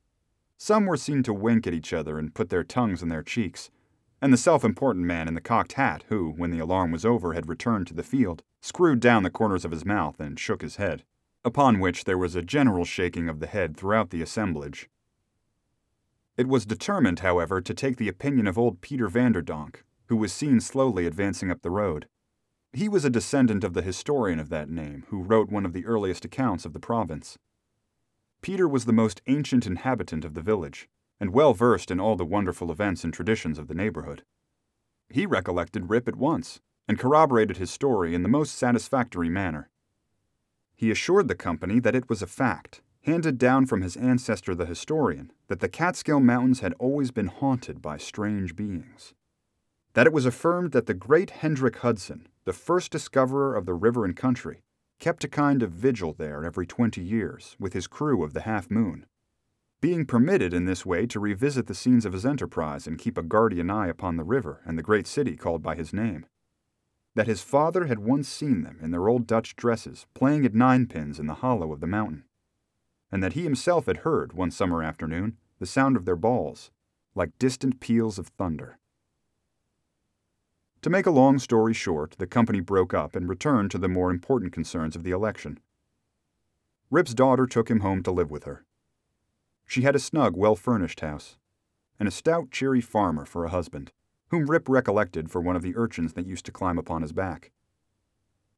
Some 0.57 0.87
were 0.87 0.97
seen 0.97 1.25
to 1.25 1.35
wink 1.35 1.67
at 1.67 1.75
each 1.75 1.93
other 1.93 2.17
and 2.17 2.33
put 2.33 2.49
their 2.49 2.63
tongues 2.63 3.03
in 3.03 3.09
their 3.09 3.25
cheeks, 3.25 3.73
and 4.21 4.33
the 4.33 4.37
self 4.37 4.63
important 4.63 5.05
man 5.05 5.27
in 5.27 5.35
the 5.35 5.41
cocked 5.41 5.73
hat, 5.73 6.05
who, 6.11 6.31
when 6.31 6.53
the 6.53 6.61
alarm 6.61 6.93
was 6.93 7.05
over, 7.05 7.33
had 7.33 7.49
returned 7.49 7.89
to 7.89 7.95
the 7.95 8.05
field, 8.05 8.45
screwed 8.61 9.01
down 9.01 9.25
the 9.25 9.31
corners 9.31 9.65
of 9.65 9.73
his 9.73 9.85
mouth 9.85 10.21
and 10.21 10.39
shook 10.39 10.63
his 10.63 10.77
head, 10.77 11.03
upon 11.45 11.81
which 11.81 12.05
there 12.05 12.19
was 12.19 12.35
a 12.35 12.43
general 12.43 12.85
shaking 12.85 13.29
of 13.29 13.41
the 13.41 13.47
head 13.47 13.77
throughout 13.77 14.11
the 14.11 14.23
assemblage. 14.23 14.89
It 16.37 16.49
was 16.49 16.65
determined, 16.65 17.21
however, 17.21 17.61
to 17.61 17.75
take 17.75 17.97
the 17.97 18.09
opinion 18.09 18.47
of 18.47 18.57
old 18.57 18.81
Peter 18.81 19.09
Vanderdonk, 19.09 19.83
who 20.07 20.17
was 20.17 20.33
seen 20.33 20.61
slowly 20.61 21.07
advancing 21.07 21.51
up 21.51 21.63
the 21.63 21.71
road. 21.71 22.09
He 22.73 22.89
was 22.89 23.05
a 23.05 23.11
descendant 23.11 23.65
of 23.65 23.75
the 23.75 23.83
historian 23.83 24.39
of 24.39 24.49
that 24.49 24.71
name, 24.71 25.05
who 25.09 25.23
wrote 25.23 25.51
one 25.51 25.67
of 25.67 25.75
the 25.75 25.85
earliest 25.85 26.25
accounts 26.25 26.65
of 26.65 26.73
the 26.73 26.81
province. 26.81 27.37
Peter 28.41 28.67
was 28.67 28.87
the 28.87 28.93
most 28.93 29.21
ancient 29.27 29.67
inhabitant 29.67 30.25
of 30.25 30.35
the 30.35 30.41
village, 30.41 30.89
and 31.21 31.35
well 31.35 31.55
versed 31.55 31.91
in 31.91 32.01
all 32.01 32.17
the 32.17 32.25
wonderful 32.25 32.73
events 32.73 33.05
and 33.05 33.13
traditions 33.13 33.59
of 33.59 33.69
the 33.69 33.75
neighborhood. 33.75 34.25
He 35.09 35.27
recollected 35.27 35.91
Rip 35.91 36.09
at 36.09 36.17
once, 36.17 36.61
and 36.89 36.99
corroborated 36.99 37.59
his 37.59 37.71
story 37.71 38.15
in 38.15 38.23
the 38.23 38.29
most 38.29 38.57
satisfactory 38.57 39.29
manner. 39.29 39.69
He 40.77 40.91
assured 40.91 41.29
the 41.29 41.35
company 41.35 41.79
that 41.81 41.95
it 41.95 42.09
was 42.09 42.23
a 42.23 42.27
fact, 42.27 42.83
handed 43.03 43.39
down 43.39 43.67
from 43.67 43.83
his 43.83 43.97
ancestor 43.97 44.55
the 44.55 44.67
historian, 44.67 45.33
that 45.49 45.61
the 45.61 45.69
Catskill 45.69 46.21
Mountains 46.21 46.61
had 46.61 46.75
always 46.79 47.11
been 47.11 47.27
haunted 47.27 47.83
by 47.83 47.97
strange 47.97 48.57
beings. 48.57 49.15
That 49.95 50.07
it 50.07 50.13
was 50.13 50.27
affirmed 50.27 50.73
that 50.73 50.87
the 50.87 50.95
great 50.95 51.31
Hendrik 51.31 51.79
Hudson, 51.79 52.29
the 52.45 52.53
first 52.53 52.91
discoverer 52.91 53.55
of 53.55 53.67
the 53.67 53.75
river 53.75 54.05
and 54.05 54.17
country, 54.17 54.63
kept 54.99 55.25
a 55.25 55.29
kind 55.29 55.63
of 55.63 55.73
vigil 55.73 56.15
there 56.17 56.45
every 56.45 56.67
twenty 56.67 57.03
years 57.03 57.57
with 57.59 57.73
his 57.73 57.87
crew 57.87 58.23
of 58.23 58.33
the 58.33 58.43
Half 58.43 58.71
Moon, 58.71 59.05
being 59.81 60.07
permitted 60.07 60.55
in 60.55 60.65
this 60.65 60.87
way 60.87 61.07
to 61.07 61.19
revisit 61.19 61.67
the 61.67 61.75
scenes 61.75 62.07
of 62.07 62.13
his 62.13 62.25
enterprise 62.25 62.87
and 62.87 63.01
keep 63.01 63.19
a 63.19 63.23
guardian 63.23 63.69
eye 63.69 63.89
upon 63.89 64.17
the 64.17 64.23
river 64.23 64.61
and 64.65 64.79
the 64.79 64.83
great 64.83 65.09
city 65.09 65.37
called 65.37 65.61
by 65.61 65.75
his 65.75 65.93
name. 65.93 66.25
That 67.15 67.27
his 67.27 67.43
father 67.43 67.87
had 67.87 67.99
once 67.99 68.29
seen 68.29 68.63
them 68.63 68.79
in 68.81 68.91
their 68.91 69.09
old 69.09 69.27
Dutch 69.27 69.55
dresses 69.55 70.07
playing 70.15 70.47
at 70.47 70.55
ninepins 70.55 71.19
in 71.19 71.27
the 71.27 71.35
hollow 71.35 71.73
of 71.73 71.81
the 71.81 71.87
mountain, 71.87 72.25
and 73.11 73.23
that 73.23 73.35
he 73.35 73.43
himself 73.43 73.87
had 73.87 73.99
heard, 73.99 74.33
one 74.33 74.51
summer 74.51 74.83
afternoon, 74.83 75.37
the 75.59 75.67
sound 75.67 75.97
of 75.97 76.07
their 76.07 76.17
balls, 76.17 76.71
like 77.15 77.39
distant 77.39 77.81
peals 77.81 78.19
of 78.19 78.29
thunder. 78.29 78.79
To 80.81 80.91
make 80.91 81.07
a 81.07 81.11
long 81.11 81.39
story 81.39 81.75
short, 81.75 82.17
the 82.19 82.27
company 82.27 82.61
broke 82.61 82.93
up 82.93 83.15
and 83.15 83.29
returned 83.29 83.71
to 83.71 83.79
the 83.79 83.89
more 83.89 84.11
important 84.11 84.53
concerns 84.53 84.97
of 84.97 85.05
the 85.05 85.13
election. 85.13 85.61
Rip's 86.91 87.15
daughter 87.15 87.47
took 87.47 87.71
him 87.71 87.81
home 87.81 88.03
to 88.03 88.11
live 88.11 88.31
with 88.31 88.45
her. 88.45 88.65
She 89.67 89.83
had 89.83 89.95
a 89.95 90.01
snug, 90.01 90.37
well 90.37 90.57
furnished 90.57 91.01
house, 91.01 91.37
and 92.01 92.09
a 92.09 92.11
stout, 92.11 92.51
cheery 92.51 92.81
farmer 92.81 93.25
for 93.25 93.45
a 93.45 93.51
husband, 93.51 93.93
whom 94.33 94.47
Rip 94.47 94.67
recollected 94.67 95.31
for 95.31 95.43
one 95.43 95.57
of 95.57 95.63
the 95.63 95.77
urchins 95.77 96.15
that 96.15 96.27
used 96.27 96.47
to 96.47 96.53
climb 96.53 96.79
upon 96.79 97.03
his 97.03 97.13
back. 97.13 97.53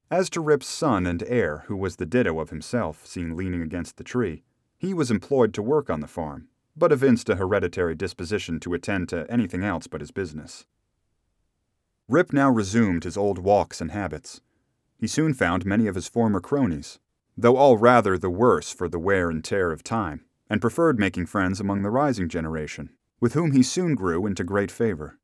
As 0.09 0.31
to 0.31 0.41
Rip's 0.41 0.69
son 0.69 1.05
and 1.05 1.25
heir, 1.27 1.65
who 1.67 1.77
was 1.77 1.97
the 1.97 2.07
ditto 2.07 2.39
of 2.39 2.51
himself, 2.51 3.05
seen 3.05 3.37
leaning 3.37 3.61
against 3.61 3.97
the 3.97 4.05
tree, 4.05 4.45
he 4.79 4.95
was 4.95 5.11
employed 5.11 5.53
to 5.55 5.63
work 5.63 5.91
on 5.91 5.99
the 5.99 6.07
farm, 6.07 6.47
but 6.77 6.93
evinced 6.93 7.29
a 7.29 7.35
hereditary 7.35 7.97
disposition 7.97 8.61
to 8.61 8.73
attend 8.73 9.09
to 9.09 9.29
anything 9.29 9.65
else 9.65 9.89
but 9.89 10.01
his 10.01 10.13
business. 10.13 10.65
Rip 12.09 12.33
now 12.33 12.51
resumed 12.51 13.03
his 13.03 13.17
old 13.17 13.39
walks 13.39 13.81
and 13.81 13.91
habits. 13.91 14.41
He 14.97 15.09
soon 15.09 15.35
found 15.35 15.67
many 15.67 15.89
of 15.89 15.97
his 15.97 16.07
former 16.07 16.41
cronies, 16.41 17.01
though 17.37 17.57
all 17.57 17.79
rather 17.79 18.17
the 18.17 18.31
worse 18.31 18.73
for 18.73 18.89
the 18.89 19.01
wear 19.01 19.29
and 19.29 19.43
tear 19.43 19.73
of 19.73 19.83
time, 19.83 20.25
and 20.49 20.61
preferred 20.61 21.01
making 21.01 21.27
friends 21.27 21.59
among 21.59 21.83
the 21.83 21.91
rising 21.91 22.29
generation, 22.29 22.91
with 23.19 23.33
whom 23.33 23.51
he 23.51 23.65
soon 23.65 23.97
grew 23.97 24.25
into 24.25 24.45
great 24.45 24.71
favor. 24.71 25.19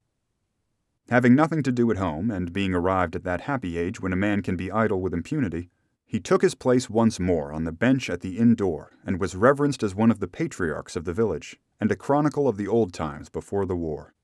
Having 1.11 1.35
nothing 1.35 1.65
to 1.65 1.73
do 1.73 1.91
at 1.91 1.97
home, 1.97 2.31
and 2.31 2.53
being 2.53 2.73
arrived 2.73 3.17
at 3.17 3.25
that 3.25 3.41
happy 3.41 3.77
age 3.77 4.01
when 4.01 4.13
a 4.13 4.17
man 4.17 4.43
can 4.43 4.55
be 4.55 4.71
idle 4.71 5.01
with 5.01 5.13
impunity, 5.13 5.69
he 6.07 6.21
took 6.21 6.41
his 6.41 6.55
place 6.55 6.89
once 6.89 7.19
more 7.19 7.53
on 7.53 7.65
the 7.65 7.73
bench 7.73 8.09
at 8.09 8.21
the 8.21 8.39
inn 8.39 8.55
door, 8.55 8.93
and 9.05 9.19
was 9.19 9.35
reverenced 9.35 9.83
as 9.83 9.93
one 9.93 10.13
of 10.13 10.21
the 10.21 10.29
patriarchs 10.29 10.95
of 10.95 11.05
the 11.05 11.13
village, 11.13 11.59
and 11.81 11.91
a 11.91 11.97
chronicle 11.97 12.47
of 12.47 12.57
the 12.57 12.69
old 12.69 12.93
times 12.93 13.29
before 13.29 13.67
the 13.67 13.75
war. 13.75 14.15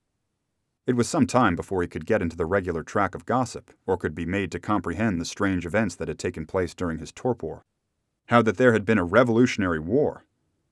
It 0.85 0.95
was 0.95 1.09
some 1.09 1.27
time 1.27 1.57
before 1.57 1.81
he 1.81 1.89
could 1.89 2.05
get 2.05 2.21
into 2.21 2.37
the 2.37 2.45
regular 2.45 2.83
track 2.83 3.15
of 3.15 3.25
gossip, 3.25 3.73
or 3.85 3.97
could 3.97 4.15
be 4.15 4.25
made 4.25 4.49
to 4.53 4.59
comprehend 4.59 5.19
the 5.19 5.25
strange 5.25 5.65
events 5.65 5.93
that 5.95 6.07
had 6.07 6.17
taken 6.17 6.45
place 6.45 6.73
during 6.73 6.99
his 6.99 7.11
torpor. 7.11 7.63
How 8.27 8.41
that 8.43 8.55
there 8.55 8.71
had 8.71 8.85
been 8.85 8.97
a 8.97 9.03
revolutionary 9.03 9.79
war, 9.79 10.23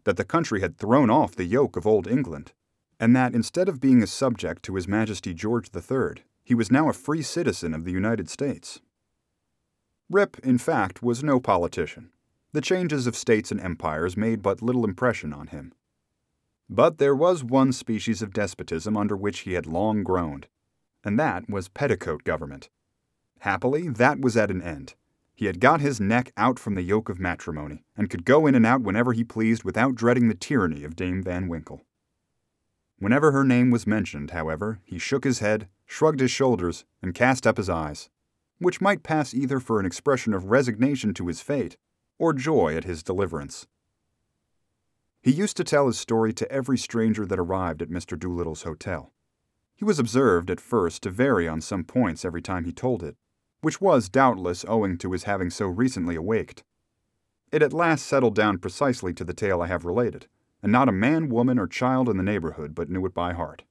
that 0.06 0.16
the 0.16 0.24
country 0.24 0.62
had 0.62 0.78
thrown 0.78 1.10
off 1.10 1.36
the 1.36 1.44
yoke 1.44 1.76
of 1.76 1.86
old 1.86 2.08
England, 2.08 2.54
and 3.00 3.16
that 3.16 3.34
instead 3.34 3.70
of 3.70 3.82
being 3.82 4.02
a 4.02 4.08
subject 4.08 4.64
to 4.64 4.76
His 4.76 4.88
Majesty 4.88 5.34
George 5.34 5.70
III, 5.76 6.24
he 6.44 6.56
was 6.56 6.72
now 6.72 6.90
a 6.90 6.94
free 6.94 7.22
citizen 7.22 7.74
of 7.74 7.86
the 7.86 7.92
United 7.92 8.30
States. 8.30 8.80
Rip, 10.10 10.38
in 10.40 10.58
fact, 10.58 11.02
was 11.02 11.24
no 11.24 11.40
politician. 11.40 12.12
The 12.52 12.62
changes 12.62 13.08
of 13.08 13.16
states 13.16 13.52
and 13.52 13.60
empires 13.60 14.16
made 14.16 14.42
but 14.42 14.62
little 14.62 14.86
impression 14.86 15.34
on 15.34 15.48
him. 15.48 15.74
But 16.70 16.98
there 16.98 17.16
was 17.16 17.44
one 17.44 17.72
species 17.74 18.22
of 18.22 18.34
despotism 18.34 18.96
under 18.96 19.18
which 19.18 19.40
he 19.40 19.54
had 19.54 19.66
long 19.66 20.04
groaned, 20.04 20.48
and 21.04 21.20
that 21.20 21.50
was 21.50 21.68
petticoat 21.68 22.24
government. 22.24 22.70
Happily, 23.40 23.90
that 23.90 24.20
was 24.20 24.38
at 24.38 24.50
an 24.50 24.62
end. 24.62 24.96
He 25.36 25.46
had 25.46 25.60
got 25.60 25.82
his 25.82 26.00
neck 26.00 26.32
out 26.38 26.58
from 26.58 26.76
the 26.76 26.82
yoke 26.82 27.10
of 27.10 27.20
matrimony, 27.20 27.84
and 27.98 28.10
could 28.10 28.26
go 28.26 28.48
in 28.48 28.56
and 28.56 28.66
out 28.66 28.82
whenever 28.82 29.14
he 29.14 29.24
pleased 29.24 29.64
without 29.64 29.96
dreading 29.96 30.28
the 30.28 30.34
tyranny 30.34 30.84
of 30.84 30.96
Dame 30.96 31.22
Van 31.22 31.48
Winkle. 31.48 31.85
Whenever 32.98 33.32
her 33.32 33.44
name 33.44 33.72
was 33.72 33.86
mentioned, 33.86 34.32
however, 34.32 34.80
he 34.84 34.98
shook 34.98 35.24
his 35.24 35.40
head, 35.40 35.68
shrugged 35.86 36.20
his 36.20 36.32
shoulders, 36.32 36.86
and 37.02 37.14
cast 37.14 37.46
up 37.46 37.58
his 37.58 37.70
eyes, 37.70 38.10
which 38.60 38.82
might 38.82 39.04
pass 39.04 39.34
either 39.34 39.60
for 39.60 39.80
an 39.80 39.86
expression 39.86 40.34
of 40.34 40.46
resignation 40.46 41.14
to 41.14 41.28
his 41.28 41.42
fate 41.42 41.78
or 42.18 42.34
joy 42.34 42.76
at 42.76 42.86
his 42.86 43.04
deliverance. 43.04 43.68
He 45.22 45.32
used 45.32 45.58
to 45.58 45.64
tell 45.64 45.88
his 45.88 45.98
story 45.98 46.34
to 46.34 46.52
every 46.52 46.78
stranger 46.78 47.26
that 47.26 47.40
arrived 47.40 47.82
at 47.82 47.90
Mr. 47.90 48.18
Doolittle's 48.18 48.64
hotel. 48.64 49.12
He 49.76 49.84
was 49.84 50.00
observed 50.00 50.50
at 50.50 50.62
first 50.62 51.04
to 51.04 51.10
vary 51.10 51.48
on 51.48 51.60
some 51.60 51.84
points 51.84 52.24
every 52.24 52.42
time 52.42 52.64
he 52.64 52.72
told 52.72 53.04
it, 53.04 53.18
which 53.60 53.82
was 53.82 54.08
doubtless 54.08 54.64
owing 54.68 54.98
to 55.00 55.12
his 55.12 55.24
having 55.24 55.50
so 55.50 55.68
recently 55.68 56.16
awaked. 56.16 56.64
It 57.52 57.62
at 57.62 57.74
last 57.74 58.06
settled 58.06 58.36
down 58.36 58.60
precisely 58.60 59.14
to 59.16 59.24
the 59.24 59.34
tale 59.34 59.62
I 59.62 59.68
have 59.68 59.84
related, 59.84 60.28
and 60.66 60.72
not 60.72 60.90
a 60.90 60.92
man, 60.92 61.30
woman, 61.30 61.60
or 61.60 61.68
child 61.68 62.10
in 62.10 62.18
the 62.18 62.24
neighborhood 62.24 62.74
but 62.74 62.90
knew 62.90 63.06
it 63.06 63.14
by 63.14 63.34
heart. 63.34 63.62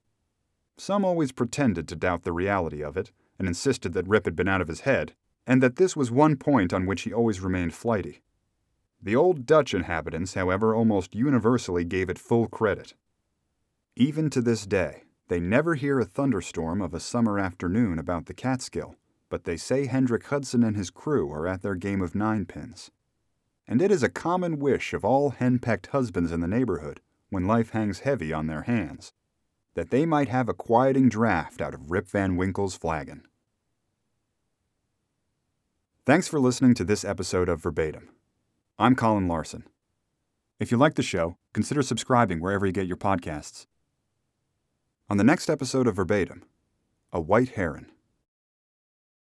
Some 0.77 1.03
always 1.03 1.33
pretended 1.33 1.89
to 1.89 1.95
doubt 1.97 2.23
the 2.23 2.31
reality 2.31 2.81
of 2.81 2.95
it, 2.95 3.11
and 3.37 3.49
insisted 3.49 3.91
that 3.91 4.07
Rip 4.07 4.23
had 4.23 4.33
been 4.33 4.47
out 4.47 4.61
of 4.61 4.69
his 4.69 4.79
head, 4.81 5.13
and 5.45 5.61
that 5.61 5.75
this 5.75 5.97
was 5.97 6.09
one 6.09 6.37
point 6.37 6.71
on 6.71 6.85
which 6.85 7.01
he 7.01 7.11
always 7.11 7.41
remained 7.41 7.73
flighty. 7.73 8.21
The 9.03 9.13
old 9.13 9.45
Dutch 9.45 9.73
inhabitants, 9.73 10.35
however, 10.35 10.73
almost 10.73 11.13
universally 11.13 11.83
gave 11.83 12.09
it 12.09 12.17
full 12.17 12.47
credit. 12.47 12.93
Even 13.97 14.29
to 14.29 14.41
this 14.41 14.65
day, 14.65 15.03
they 15.27 15.41
never 15.41 15.75
hear 15.75 15.99
a 15.99 16.05
thunderstorm 16.05 16.81
of 16.81 16.93
a 16.93 17.01
summer 17.01 17.37
afternoon 17.37 17.99
about 17.99 18.27
the 18.27 18.33
Catskill, 18.33 18.95
but 19.27 19.43
they 19.43 19.57
say 19.57 19.87
Hendrik 19.87 20.27
Hudson 20.27 20.63
and 20.63 20.77
his 20.77 20.91
crew 20.91 21.29
are 21.29 21.45
at 21.45 21.61
their 21.61 21.75
game 21.75 22.01
of 22.01 22.15
ninepins. 22.15 22.89
And 23.67 23.81
it 23.81 23.91
is 23.91 24.03
a 24.03 24.09
common 24.09 24.59
wish 24.59 24.93
of 24.93 25.03
all 25.03 25.31
henpecked 25.31 25.87
husbands 25.87 26.31
in 26.31 26.39
the 26.39 26.47
neighborhood, 26.47 27.01
when 27.29 27.47
life 27.47 27.71
hangs 27.71 27.99
heavy 27.99 28.31
on 28.31 28.47
their 28.47 28.63
hands, 28.63 29.11
that 29.73 29.89
they 29.89 30.05
might 30.05 30.29
have 30.29 30.47
a 30.47 30.53
quieting 30.53 31.09
draught 31.09 31.59
out 31.59 31.73
of 31.73 31.89
Rip 31.91 32.07
Van 32.07 32.35
Winkle's 32.35 32.77
flagon. 32.77 33.27
Thanks 36.05 36.27
for 36.27 36.39
listening 36.39 36.75
to 36.75 36.83
this 36.83 37.03
episode 37.03 37.49
of 37.49 37.63
Verbatim. 37.63 38.09
I'm 38.77 38.95
Colin 38.95 39.27
Larsen. 39.27 39.63
If 40.59 40.71
you 40.71 40.77
like 40.77 40.93
the 40.93 41.01
show, 41.01 41.37
consider 41.51 41.81
subscribing 41.81 42.39
wherever 42.39 42.65
you 42.65 42.71
get 42.71 42.87
your 42.87 42.97
podcasts. 42.97 43.65
On 45.09 45.17
the 45.17 45.23
next 45.23 45.49
episode 45.49 45.87
of 45.87 45.95
Verbatim, 45.95 46.43
a 47.11 47.19
white 47.19 47.49
heron. 47.49 47.91